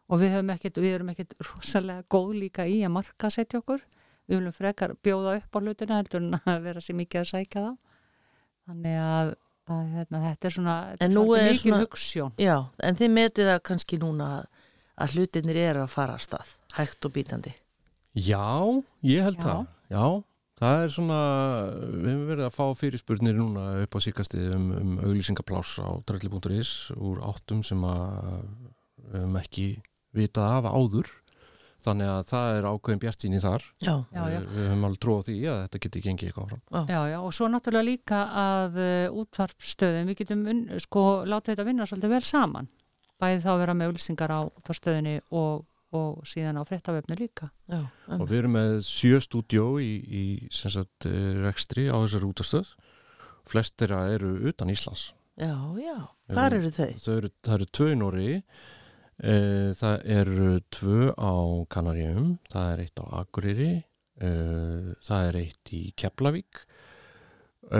[0.07, 3.83] og við, ekkert, við erum ekkert rosalega góð líka í að marka setja okkur.
[4.27, 7.63] Við viljum frekar bjóða upp á hlutina heldur en að vera sér mikið að sækja
[7.65, 7.73] þá.
[8.67, 9.33] Þannig að,
[9.71, 14.27] að hérna, þetta er svona er svona- hugssjón já, en þið metið það kannski núna
[14.37, 14.56] að,
[14.97, 17.53] að hlutinir eru að fara að stað, hægt og bítandi.
[18.17, 18.47] Já,
[19.05, 19.43] ég held Já.
[19.45, 19.67] það.
[19.93, 20.05] Já,
[20.57, 21.19] það er svona,
[21.93, 26.73] við hefum verið að fá fyrirspurnir núna upp á síkastið um, um auglýsingapláss á drölli.is
[26.97, 28.41] úr áttum sem að
[29.05, 29.69] við hefum ekki
[30.17, 31.13] vitað af áður.
[31.85, 33.63] Þannig að það er ákveðin bjartín í þar.
[33.85, 34.39] Já, Já, já.
[34.41, 36.89] Við, höfum alveg trú á því að þetta geti gengið eitthvað áfram.
[36.89, 40.41] Já, já, og svo náttúrulega líka að uh, útvarpstöðum, við getum
[40.83, 42.67] sko, látið þetta vinna svolítið vel saman
[43.21, 45.65] bæði þá að vera með auðlýsingar á útvarpstöðinni og,
[45.97, 47.81] og síðan á fréttavefni líka já,
[48.13, 52.73] Og við erum með sjö stúdjó í, í sem sagt, eh, rekstri á þessari útastöð.
[53.47, 55.13] Flest þeirra eru utan Íslands.
[55.39, 55.97] já, já,
[56.33, 56.91] hvað eru þau?
[57.05, 58.31] Það eru, það eru tvö í Nóri,
[59.23, 59.35] e,
[59.79, 61.33] það eru tvö á
[61.71, 63.71] Kanaríum, það er eitt á Akureyri,
[64.19, 64.31] e,
[65.07, 66.65] það er eitt í Keflavík.
[67.67, 67.79] E,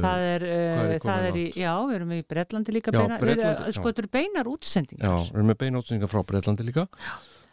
[0.00, 3.00] Það er, er uh, í það er í, já, við erum í Bretlandi líka Já,
[3.02, 3.76] beina, Bretlandi, við, já.
[3.76, 6.86] sko, þetta eru beinar Já, útsendingar við erum með beina útsendingar frá Breitlandi líka.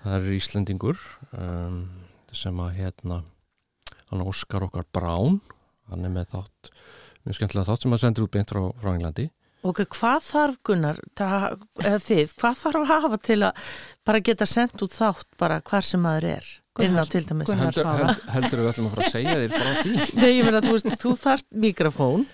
[0.05, 1.01] Það er Íslendingur
[1.35, 1.79] um,
[2.31, 3.17] sem að hérna,
[4.11, 5.41] hann Óskar okkar Brán,
[5.91, 6.71] hann er með þátt,
[7.25, 9.27] mjög skemmtilega þátt sem að sendir út beint frá, frá Englandi.
[9.67, 11.45] Ok, hvað þarf Gunnar, það,
[11.81, 13.63] eða þið, hvað þarf að hafa til að
[14.07, 16.51] bara geta sendt út þátt bara hvar sem maður er,
[16.85, 17.53] inn á til dæmis?
[17.61, 17.93] Heldur,
[18.33, 19.95] heldur við ætlum að fara að segja þér frá því?
[20.21, 22.27] Nei, ég meina, þú veist, þú þarft mikrofón,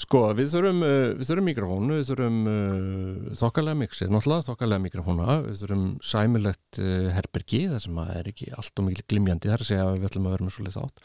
[0.00, 5.34] Sko, við þurfum, uh, við þurfum mikrofónu, við þurfum uh, þokkalega mixið, náttúrulega þokkalega mikrofóna,
[5.44, 9.64] við þurfum sæmilegt uh, herbergi, það sem að er ekki allt og mikil glimjandi þar
[9.64, 11.04] að segja að við ætlum að vera með svolítið þátt.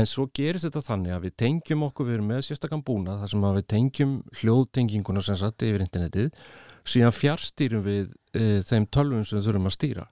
[0.00, 3.32] En svo gerist þetta þannig að við tengjum okkur, við erum með sérstakann búna, þar
[3.34, 6.44] sem að við tengjum hljóðtenginguna sem satt yfir internetið,
[6.86, 10.10] síðan fjárstýrum við uh, þeim tölvum sem við þurfum að stýra.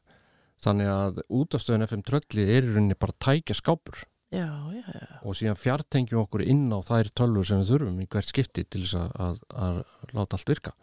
[0.64, 4.02] Þannig að útastöðun FM trölli er í rauninni bara tækja skápur
[4.34, 5.20] já, já, já.
[5.22, 8.82] og síðan fjartengjum okkur inn á þær tölvur sem við þurfum í hvert skipti til
[8.86, 9.80] þess að, að, að
[10.16, 10.74] láta allt virka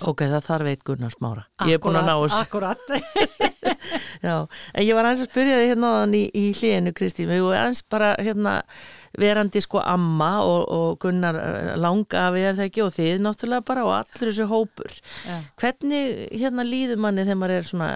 [0.00, 1.42] Ok, það þarf veit Gunnar Smára.
[1.68, 2.38] Ég er búin að ná þessu.
[2.40, 2.92] Akkurat,
[4.26, 4.34] Já,
[4.74, 7.82] en ég var aðeins að spyrja þig hérna í, í hlýinu Kristín, við vorum aðeins
[7.92, 8.54] bara hérna
[9.20, 13.66] verandi sko amma og, og Gunnar eh, langa við er það ekki og þið náttúrulega
[13.72, 14.96] bara og allur þessu hópur.
[15.26, 15.36] Já.
[15.62, 17.90] Hvernig hérna líður manni þegar maður er svona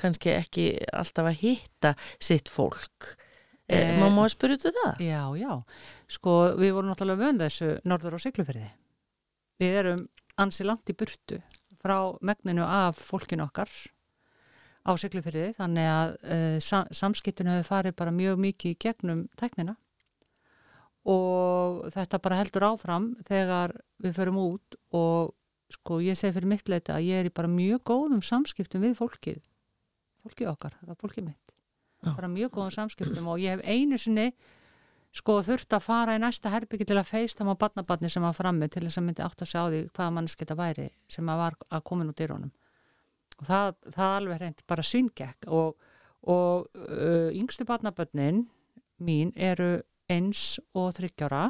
[0.00, 3.14] kannski ekki alltaf að hitta sitt fólk?
[3.14, 3.24] Eh,
[3.68, 5.00] Eh, Má maður spyrja út það?
[5.04, 5.50] Já, já.
[6.08, 8.68] Sko, við vorum náttúrulega vönd þessu norður á Siglufyrði.
[9.60, 10.06] Við erum
[10.40, 11.42] ansi langt í burtu
[11.82, 13.68] frá megninu af fólkinu okkar
[14.88, 19.76] á Siglufyrði, þannig að uh, sa samskiptinu hefur farið bara mjög mikið í gegnum tæknina.
[21.08, 25.34] Og þetta bara heldur áfram þegar við förum út og
[25.72, 28.96] sko ég segi fyrir mitt leita að ég er í bara mjög góðum samskiptum við
[28.98, 29.40] fólkið,
[30.24, 31.54] fólkið okkar, það er fólkið mitt.
[31.98, 32.12] Já.
[32.14, 34.28] bara mjög góðum samskiptum og ég hef einu sinni
[35.18, 38.68] sko þurft að fara í næsta herbyggi til að feistam á barnabarni sem var frammi
[38.70, 41.84] til þess að myndi átt að sjá því hvaða mannsketa væri sem að var að
[41.90, 42.52] komin út í rónum
[43.38, 45.76] og það, það alveg reynd bara svingekk og,
[46.26, 48.46] og uh, yngstu barnabörnin
[48.98, 49.78] mín eru
[50.10, 51.44] eins og þryggjára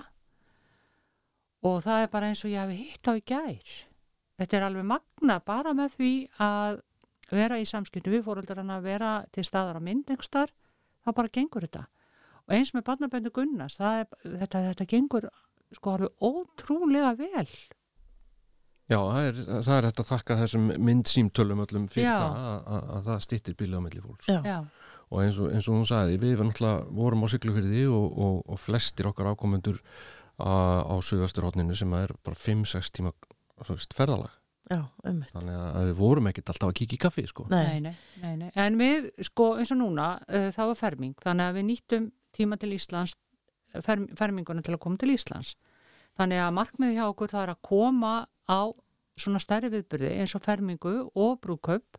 [1.69, 3.77] og það er bara eins og ég hafi hitt á í gær.
[4.39, 6.13] Þetta er alveg magna bara með því
[6.45, 6.81] að
[7.35, 10.53] vera í samskipti við fóröldar að vera til staðar á mynd einhverstar,
[11.05, 11.89] þá bara gengur þetta.
[12.47, 15.29] Og eins með barnaböndu Gunnars er, þetta, þetta gengur
[15.75, 17.51] sko alveg ótrúlega vel
[18.89, 22.15] Já, það er, það er hægt að þakka þessum myndsýmtölum öllum fyrir Já.
[22.23, 24.39] það að, að, að það stýttir bílið á milli fólks Já.
[24.47, 24.59] já,
[25.09, 26.41] og eins og, eins og hún sagði, við
[26.97, 29.83] vorum á Siglufyrði og, og, og flestir okkar ákomendur
[30.41, 33.13] á, á Suðasturhóttninu sem er bara 5-6 tíma
[33.69, 34.33] veist, ferðalag
[34.69, 37.47] Já, um þannig að við vorum ekkert alltaf að kíkja í kaffi sko.
[37.49, 38.51] Nei, nei, nei, nei, nei.
[38.61, 42.59] en við sko eins og núna uh, það var ferming, þannig að við nýttum tíma
[42.61, 43.15] til Íslands
[43.85, 45.55] ferm, ferminguna til að koma til Íslands
[46.19, 48.13] þannig að markmiði hjá okkur það er að koma
[48.49, 48.61] á
[49.19, 51.99] svona stærri viðbyrði eins og fermingu og brúköp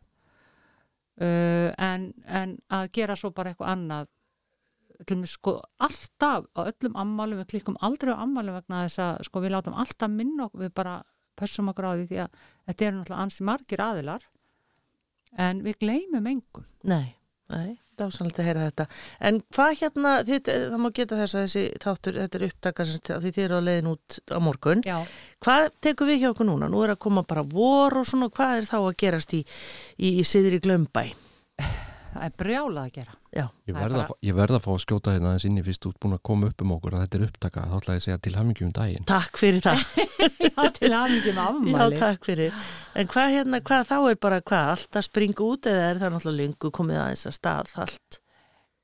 [1.20, 4.10] uh, en, en að gera svo bara eitthvað annað.
[5.00, 9.00] Til og með sko alltaf á öllum ammálum, við klikkum aldrei á ammálum vegna þess
[9.04, 10.98] að sko við látum alltaf minna okkur, við bara
[11.40, 14.26] pössum okkur á því því að þetta eru náttúrulega ansi margir aðilar
[15.40, 16.66] en við gleymum engum.
[16.84, 17.14] Nei,
[17.52, 18.86] nei, dásanlega að heyra þetta.
[19.28, 23.32] En hvað hérna, þið, það má geta þess að þessi þáttur, þetta er upptakar því
[23.36, 24.84] þið eru á leiðin út á morgun.
[24.86, 24.98] Já,
[25.40, 26.68] Hvað tekur við hjá okkur núna?
[26.72, 29.44] Nú er að koma bara vor og svona, hvað er þá að gerast í,
[29.98, 31.08] í, í siðri glömbæ?
[32.10, 34.70] það er brjálað að gera Já, Ég Það er verð, bara- að, verð að fá
[34.72, 37.18] að skjóta hérna þess inni fyrst út búin að koma upp um okkur að þetta
[37.18, 39.84] er upptaka þá ætla ég að segja til hamingjum um daginn takk fyrir það.
[40.50, 42.56] Já, til aðmyggjum Já, afmæli takk fyrir.
[42.98, 46.16] En hvað hérna, hvað þá er bara hvað, allt að springa út eða er það
[46.16, 48.18] náttúrulega lengu komið aðeins að stað allt?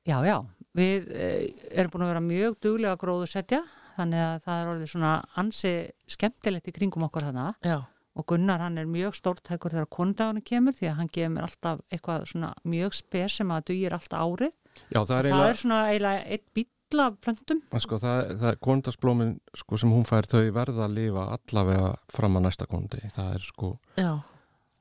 [0.07, 0.37] Já, já,
[0.79, 1.43] við eh,
[1.75, 3.61] erum búin að vera mjög duglega að gróðusetja
[3.97, 5.75] þannig að það er orðið svona ansi
[6.15, 7.79] skemmtilegt í kringum okkur þarna Já,
[8.17, 11.83] og Gunnar hann er mjög stórtækur þegar konundagunum kemur því að hann gefur mér alltaf
[11.93, 14.55] eitthvað svona mjög spes sem að dugir alltaf árið.
[14.89, 17.61] Já, það er það er eiginlega svona eiginlega eitt bíll af plöntum.
[17.83, 22.41] Sko, það, það er konundasblómin sko, sem hún fær þau verða að lifa allavega fram
[22.41, 24.13] að næsta konundi það er sko, já.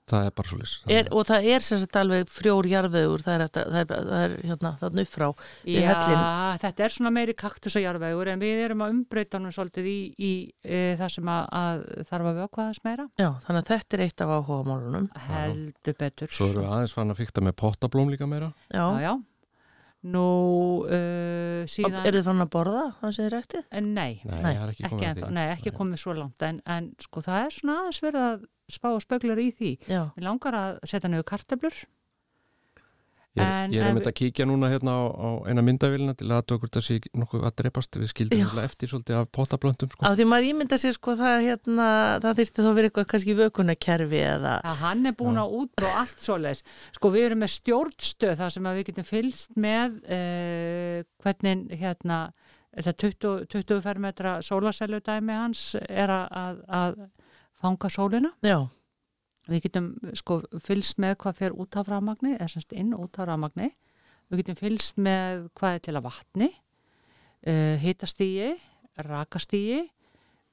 [0.09, 3.35] Það er bara svo lis Er, og það er sem sagt alveg frjór jarðvegur, það
[3.35, 5.27] er, það er, það er hérna, upp frá
[5.65, 5.93] í Já,
[6.61, 9.99] þetta er svona meiri kaktus og jarðvegur en við erum að umbreyta hann svolítið í,
[10.17, 10.33] í
[10.63, 13.07] e, það sem að, að þarf að vökva þess meira.
[13.21, 15.07] Já, þannig að þetta er eitt af áhuga málunum.
[15.29, 16.35] heldur betur.
[16.35, 18.51] Svo erum við aðeins farin að fykta með pottablóm líka meira.
[18.69, 19.15] Já, já, já.
[20.05, 20.25] Nú
[20.85, 23.63] uh, síðan er þið þannig að borða það sem þið rættið?
[23.73, 27.23] En Nei, Nei, Nei, ekki ekki, komið nei, ekki komið svo langt en, en sko
[27.25, 29.73] það er svona aðeins verið að spá og spöglar í því.
[29.89, 31.83] Já, Mér langar að setja niður karteblur.
[33.35, 36.29] Ég er, En- ég er einmitt að kíkja núna hérna á, á eina myndavélina til
[36.31, 40.05] að okkur það sé nokkuð að drepast við skildum eftir svolítið af pottablöndum sko.
[40.07, 41.87] af því maður ímynda sér sko það hérna,
[42.23, 45.99] það þyrfti þá verið eitthvað kannski vökunarkerfi eða, að hann er búin að út og
[45.99, 46.63] allt svoleiðis.
[46.95, 52.21] Sko við erum með stjórnstöð þar sem að við getum fylst með uh, hvernig hérna
[52.71, 56.97] þetta 20, 20 fermetra sólasælu dæmi hans er að, að,
[57.55, 58.31] að fanga sólina.
[58.45, 58.59] já,
[59.45, 63.27] Við getum sko fylst með hvað fer út af rafmagni, eða semst inn út af
[63.29, 63.67] rafmagni.
[64.31, 66.47] Við getum fylst með hvað er til að vatni,
[67.45, 68.55] uh, hitastígi,
[69.05, 69.83] rakastígi.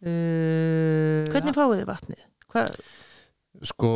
[0.03, 2.27] Uh, hvernig fáið þið vatnið?
[2.53, 2.77] Hvað,
[3.63, 3.89] Sko,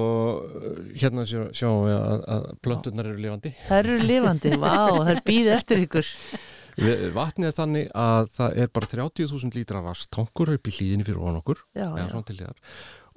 [1.01, 5.21] hérna sjá, sjáum við að, að plönturnar eru lifandi það eru lifandi, vá, það er
[5.27, 6.11] býð eftir ykkur.
[6.77, 11.39] Vatnið er þannig að það er bara 30.000 lítra vastankur upp í hlýðinni fyrir ofan
[11.41, 12.51] okkur Já, já,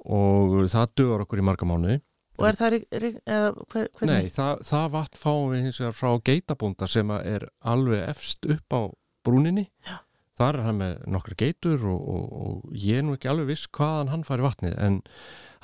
[0.00, 1.98] og það dögur okkur í marga mánuði
[2.40, 3.88] Og er það, eða hver?
[4.08, 8.76] Nei, það, það vatn fáum við hins vegar frá geitabónda sem er alveg efst upp
[8.76, 8.80] á
[9.26, 9.66] brúninni.
[9.84, 9.98] Já.
[10.40, 13.68] Þar er hann með nokkra geitur og, og, og ég er nú ekki alveg viss
[13.76, 15.02] hvaðan hann fari vatnið en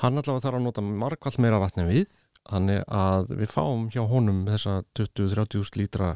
[0.03, 2.18] hann allavega þarf að nota margvall meira vatni en við.
[2.47, 6.11] Þannig að við fáum hjá honum þessa 20-30 lítra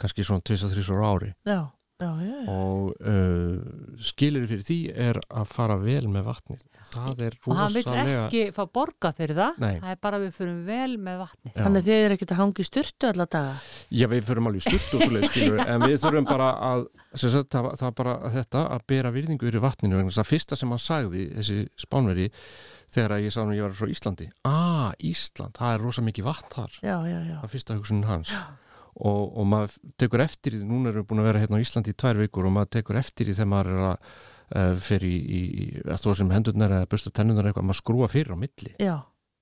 [0.00, 1.60] kannski svona 2-3 ári Já,
[2.00, 2.48] já, já, já.
[2.48, 4.76] og uh, skilir fyrir því
[5.08, 6.62] er að fara vel með vatnið.
[6.90, 8.22] Það er og hann vil rosalega...
[8.24, 9.74] ekki fá borga fyrir það Nei.
[9.82, 11.58] það er bara við fyrir vel með vatni Já.
[11.60, 13.52] Þannig þið er ekkert að hangi í styrtu alla daga.
[14.00, 16.86] Já, við förum alveg svoleið, skilur, en við þurfum bara að,
[17.20, 20.60] sem sagt, það, það bara þetta, að bera virðingu yfir vatninu, vegna þess að fyrsta
[20.62, 22.30] sem hann sagði, þessi spánveri,
[22.90, 26.26] þegar ég sagði hann að ég var frá Íslandi, ah, Ísland, það er rosa mikið
[26.32, 27.36] vatn þar, Já, já, já.
[27.44, 28.32] það fyrsta hugsunin hans.
[29.00, 31.94] Og, og maður tekur eftir í, núna erum við búin að vera hérna á Íslandi
[31.94, 35.40] í tvær vikur og maður tekur eftir í þegar maður er að uh, fyrir í,
[35.40, 38.74] í að stóða sem hendurnar eða busta tennunar eitthvað, maður skrúa fyrir á milli.
[38.76, 38.96] Já,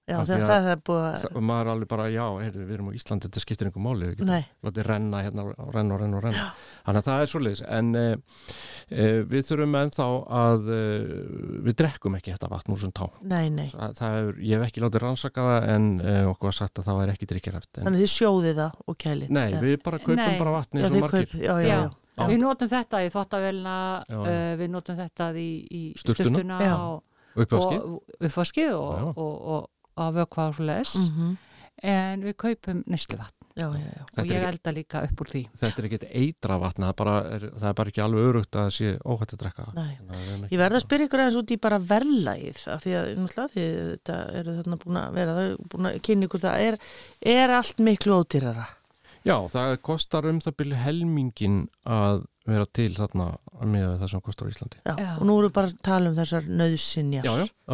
[0.08, 1.38] já, það, það er búið að...
[1.48, 4.22] Maður er alveg bara, já, heyrðu, við erum á Íslandi, þetta skiptir einhver máli, við
[4.22, 4.32] getum
[4.68, 6.46] látið renna hérna og renna og renna og renna
[6.86, 8.08] þannig að það er svoleiðis en uh,
[8.88, 10.08] uh, við þurfum ennþá
[10.40, 11.12] að uh,
[11.68, 13.68] við drekkum ekki þetta vatn úr sem tá nei, nei.
[13.74, 16.90] það, það er, ég hef ekki látið rannsaka það en uh, okkur var sagt að
[16.90, 19.32] það var ekki drikkjaræft en, Þannig þið sjóðið það og kælið.
[19.38, 19.60] nei, Já.
[19.64, 20.38] við bara kaupum Nei.
[20.40, 21.88] bara vatni eins og margir kaup, já, já, já.
[22.18, 22.24] Já.
[22.26, 23.74] Við notum þetta í þvottavélina,
[24.10, 24.16] Já.
[24.18, 26.32] uh, við notum þetta í, í Sturtuna.
[26.32, 26.72] sturtuna Já.
[26.74, 29.68] og, uppvaski og uppvaskið og, og, og
[29.98, 30.94] að vökva og svo les.
[30.96, 31.36] Mhm.
[31.88, 34.02] En við kaupum neysluvatn Já, já, já.
[34.14, 35.40] Þetta og er ég ekki- elda líka upp úr því.
[35.58, 38.58] þetta er ekkit eitra vatn það er bara, er, það er bara ekki alveg örugt
[38.58, 39.64] að sé óhætt að drekka
[40.52, 43.66] Ég verð að spyrja ykkur aðeins út í bara verðlægið af því að náttúrulega því
[43.90, 45.34] þetta eru þarna búin að vera
[45.74, 46.78] búin að kynna ykkur það er,
[47.34, 48.66] er allt miklu ódýrara
[49.26, 52.22] Já, það kostar um það byrju helmingin að
[52.54, 53.24] vera til þarna
[53.68, 54.92] með það sem kostar á Íslandi já.
[54.94, 55.08] Já.
[55.18, 57.32] og nú við bara að tala um þessar nöðsinjar Já,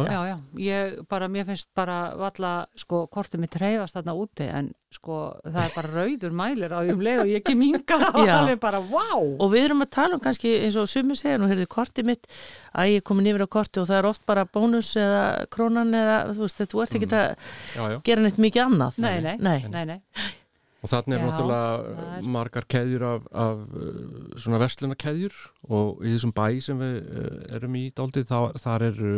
[0.09, 4.71] já, já, ég bara, mér finnst bara valla, sko, kortið mitt reyfast þarna úti en
[4.95, 8.21] sko, það er bara rauður mælir á því um leið og ég kem hinga og
[8.29, 8.33] Já.
[8.39, 9.05] alveg bara, vá!
[9.19, 12.29] og við erum að tala um kannski eins og sumir segja nú heyrðu kortið mitt
[12.73, 15.21] að ég er komin yfir á korti og það er oft bara bónus eða
[15.53, 17.27] krónan eða þú veist, þú ert ekki að
[17.75, 17.99] já, já.
[18.09, 19.59] gera neitt mikið annað Nei, nei, nei.
[19.69, 19.99] nei, nei.
[20.85, 25.39] Og þannig er Já, náttúrulega er- margar keðjur af, af uh, svona verslunarkeðjur.
[25.73, 29.13] Og í þessum bæ sem við uh, erum í daldið, þar, þar eru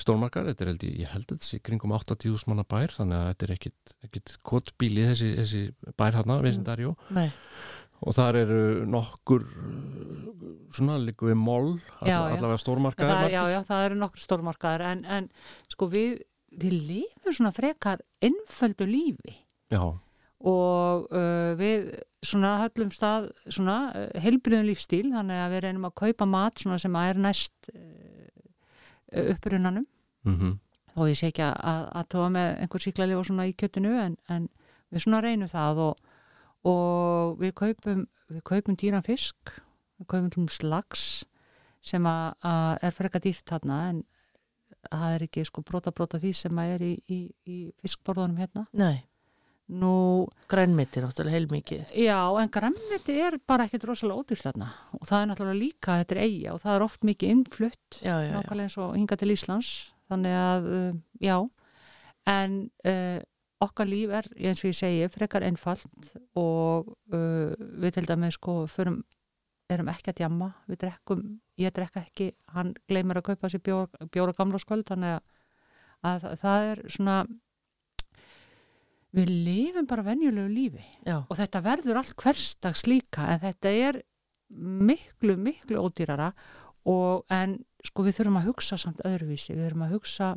[0.00, 3.18] stórmarkar, þetta er held ég, ég held að þetta sé kringum 80.000 manna bær, þannig
[3.20, 5.62] að þetta er ekkit, ekkit kottbíli þessi, þessi
[6.00, 7.26] bær hérna, Vesindarjó, nei.
[8.00, 13.60] og þar eru nokkur uh, svona líku við mól, alla, allavega stórmarkar það, já, já,
[13.68, 15.28] það eru nokkur stórmarkaðar en, en
[15.72, 16.22] sko við,
[16.56, 19.36] við lifum svona frekar innföldu lífi.
[19.70, 19.84] Já,
[20.40, 21.90] og uh, við
[22.24, 26.80] svona höllum stað svona uh, heilbriðum lífstíl þannig að við reynum að kaupa mat svona
[26.80, 29.86] sem er næst uh, upprunanum.
[30.24, 30.58] Mm
[30.94, 33.92] þó ég sé ekki að, að, að tóa með einhver síklarlega og svona í kjötinu
[34.02, 34.46] en, en
[34.90, 36.06] við svona reynum það og,
[36.70, 39.54] og við kaupum við kaupum dýran fisk
[40.00, 41.04] við kaupum til slags
[41.84, 44.02] sem að, að er frekar dýrt þarna en
[44.88, 48.66] það er ekki sko brota brota því sem að er í, í, í fiskborðunum hérna.
[48.76, 49.02] Nei.
[49.70, 51.94] Nú grænmeti náttúrulega heilmikið.
[52.02, 54.70] Já, en græmmeti er bara ekkert rosalega ódýrt þarna.
[54.98, 58.10] Og það er náttúrulega líka, þetta er eiga og það er oft mikið innflutt, já,
[58.10, 58.32] já, já.
[58.36, 59.70] nákvæmlega eins og hinga til Íslands,
[60.10, 61.36] þannig að, uh, já,
[62.34, 62.56] en
[62.90, 63.20] uh,
[63.60, 68.64] okkar líf er, eins og ég segi, frekar einfalt og uh, við til dæmis sko,
[68.70, 69.02] förum,
[69.70, 71.22] erum ekki að djamma, við drekkum,
[71.60, 75.22] ég drekka ekki, hann gleymir að kaupa sér bjóra, bjóra gamla skvöld, þannig að,
[76.10, 77.20] að það er svona,
[79.16, 81.18] við lifum bara venjulegu lífi já.
[81.22, 84.00] og þetta verður allt hverstags líka en þetta er
[84.50, 86.30] miklu, miklu ódýrara
[86.88, 90.30] og en sko við þurfum að hugsa samt öðruvísi, við þurfum að hugsa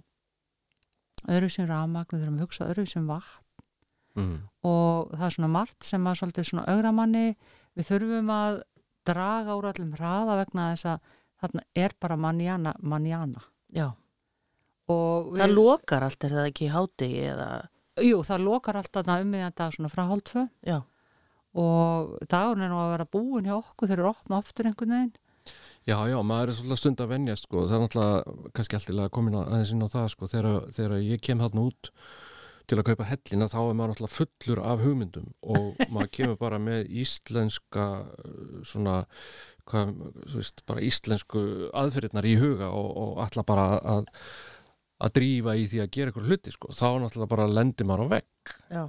[1.24, 4.38] öðruvísi um rafmagn, við þurfum að hugsa öðruvísi um vatn mm.
[4.70, 7.26] og það er svona margt sem að svolítið svona augramanni,
[7.78, 8.62] við þurfum að
[9.08, 11.12] draga úr öllum hraða vegna þess að
[11.44, 13.44] þarna er bara manjana, manjana
[13.76, 13.90] já.
[14.92, 17.50] og það lokar allt er það ekki í hádegi eða
[18.02, 20.80] jú, það lokar alltaf um miðjan dag svona frá hálftvö já,
[21.54, 25.14] og dagurinn er nú að vera búin hjá okkur þeir eru opna aftur einhvern veginn
[25.84, 27.66] Já, já, maður er svolítið stund að venjast sko.
[27.68, 30.30] það er náttúrulega kannski alltaf að koma inn á- aðeins inn á það sko.
[30.32, 31.90] þegar, þegar ég kem þarna út
[32.72, 36.60] til að kaupa hellina þá er maður náttúrulega fullur af hugmyndum og maður kemur bara
[36.64, 37.88] með íslenska
[38.64, 39.02] svona
[39.68, 39.92] hvað,
[40.32, 41.44] þú veist, bara íslensku
[41.76, 44.08] aðferðirnar í huga og, og alltaf bara að
[45.04, 46.72] að drífa í því að gera ykkur hluti sko.
[46.72, 48.84] þá náttúrulega bara lendir maður á vegg já,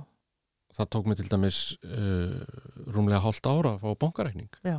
[0.79, 2.43] það tók mig til dæmis uh,
[2.95, 4.79] rúmlega hálft ára að fá bankareikning já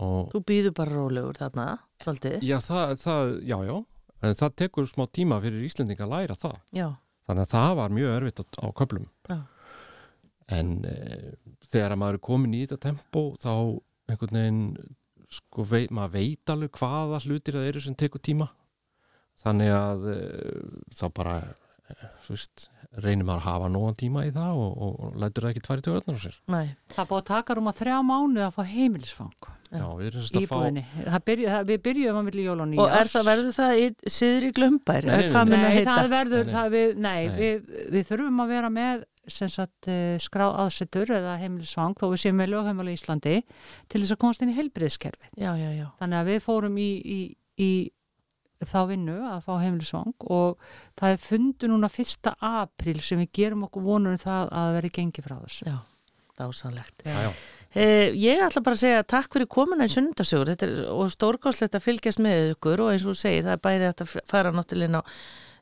[0.00, 1.64] og þú býður bara rólegur þarna
[2.00, 3.74] svolítið, Já, það, það, já, já.
[4.20, 6.54] En það tekur smá tíma fyrir Íslendinga að læra það.
[6.76, 6.86] já,
[7.28, 9.36] þannig að það var mjög erfitt á, á köplum Já.
[10.56, 10.94] en e,
[11.70, 13.52] þegar að maður er komin í þetta tempo þá
[14.10, 14.62] einhvern veginn
[15.30, 18.48] sko, veit, maður veit alveg hvaða hlutir það eru sem tekur tíma
[19.44, 20.18] þannig að e,
[20.98, 22.66] þá bara e, þú veist,
[23.00, 25.86] reynir maður að hafa nógan tíma í það og, og, og lætur það ekki tværi
[25.86, 29.84] tjóðarnar á sér Nei, Það búið að taka rúma þrjá mánu að fá heimilisfang Já.
[29.94, 30.82] Við erum semst að fá íbúðinni.
[30.98, 33.84] Það byrju, það, við byrjuðum að milli jól og og er það, verður það í
[34.16, 35.06] siðri glömbær?
[35.06, 35.66] Nei, nei, nei.
[35.70, 37.36] Að það verður, það við, nei, Nei.
[37.38, 42.22] Við, við þurfum að vera með sem sagt eh, skráð aðsettur eða heimilisfang þó við
[42.24, 45.30] séum með lögheimali í Íslandi til þess að komast inn í heilbriðskerfið.
[45.38, 45.86] Já, já, já.
[46.02, 47.20] Þannig að við fórum í, í,
[47.62, 47.70] í
[48.68, 50.58] þá vinnu að fá heimilisfang og
[50.98, 52.32] það er fundu núna 1.
[52.36, 55.68] apríl sem við gerum okkur vonur um það að veri gengi frá þessu.
[55.70, 55.78] Já,
[56.40, 57.04] dásanlegt.
[57.06, 57.30] Já, já.
[57.70, 62.18] Eh, ég ætla bara að segja takk fyrir komuna í er og stórgáslegt að fylgjast
[62.18, 65.02] með ykkur og eins og þú segir, það er bæði að fara náttúrulega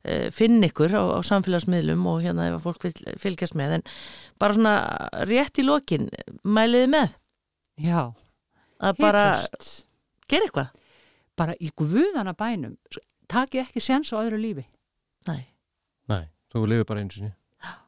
[0.04, 3.86] eh, finn ykkur á, á samfélagsmiðlum og hérna ef að fólk vil fylgjast með en
[4.40, 4.74] bara svona
[5.28, 6.08] rétt í lokin
[6.42, 7.14] mæliði með
[7.78, 8.10] Já,
[8.80, 9.24] að bara
[10.26, 10.72] gera eitthvað
[11.38, 12.76] bara í guðana bænum
[13.28, 14.66] taki ekki séns á öðru lífi.
[15.28, 15.42] Nei.
[16.08, 17.34] Nei, þú lifir bara einu sinni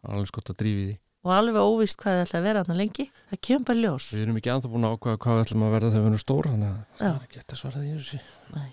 [0.07, 3.05] alveg skott að drífi því og alveg óvist hvað það ætla að vera þarna lengi
[3.12, 5.64] það kemur bara í ljós Við erum ekki anþá búin að ákvaða hvað við ætlum
[5.66, 7.90] að verða þegar við erum stór þannig að það er ekki eftir að svara því
[7.96, 8.20] þessi.
[8.55, 8.68] Nei.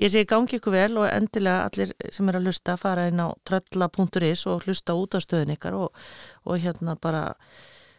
[0.00, 3.28] Ég segi gangi ykkur vel og endilega allir sem er að hlusta fara inn á
[3.46, 6.00] trölla.is og hlusta út á stöðun ykkar og,
[6.48, 7.22] og hérna bara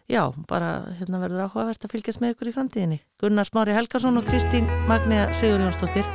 [0.09, 3.01] já, bara hérna verður áhugavert að fylgjast með ykkur í framtíðinni.
[3.21, 6.07] Gunnar Smári Helgason og Kristín Magnea Sigur Jónsdóttir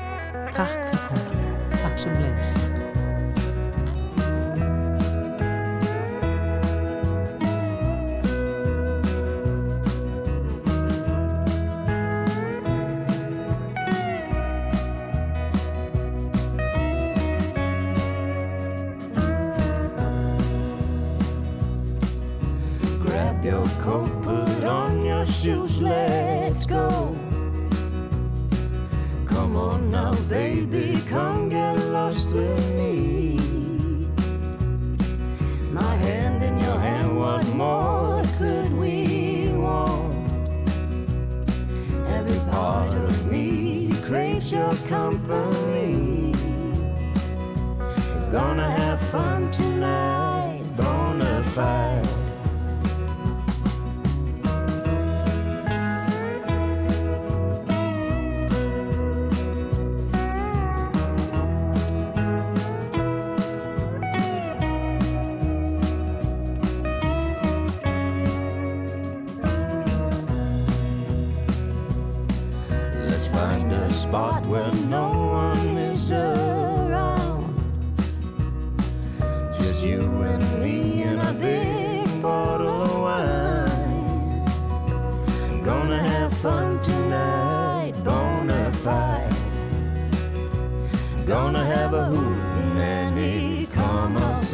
[0.57, 1.69] Takk fyrir komuna.
[1.77, 2.76] Takk sem leiðis.
[23.47, 27.17] Your coat, put on your shoes, let's go.
[29.25, 33.39] Come on now, baby, come get lost with me.
[35.71, 40.29] My hand in your hand, what more could we want?
[42.09, 46.33] Every part of me craves your company.
[48.33, 49.66] Gonna have fun tonight,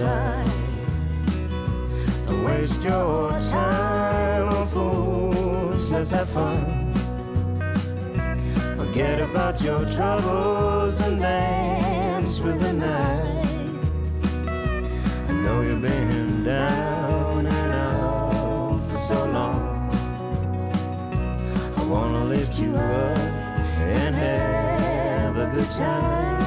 [0.02, 0.50] outside.
[2.26, 6.92] Don't waste your time on fools, let's have fun.
[8.76, 13.46] Forget about your troubles and dance with the night.
[15.28, 19.90] I know you've been down and out for so long.
[21.76, 23.18] I wanna lift you up
[23.78, 26.41] and have a good time.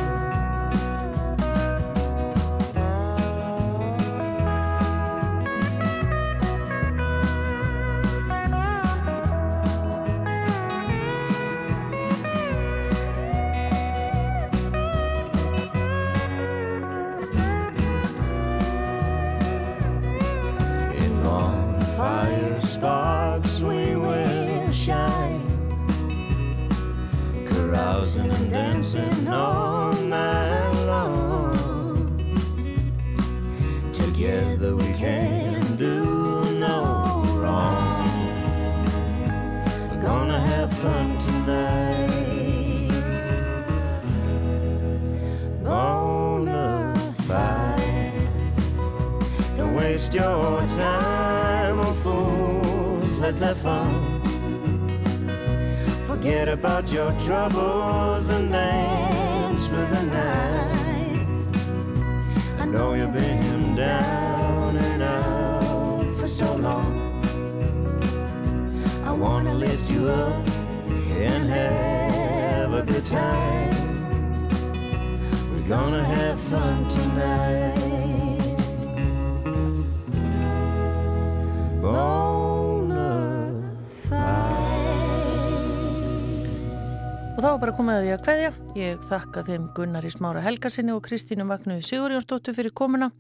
[87.56, 88.48] Er bara komið að því að kveðja.
[88.76, 93.12] Ég þakka þeim Gunnar í smára helgarsinni og Kristínu Magnu Sigurjónsdóttur fyrir komuna.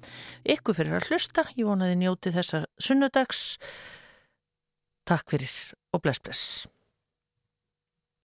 [0.43, 1.45] Ykkur fyrir að hlusta.
[1.55, 3.45] Ég vonaði njóti þessa sunnudags.
[5.07, 5.55] Takk fyrir
[5.95, 6.74] og bless bless.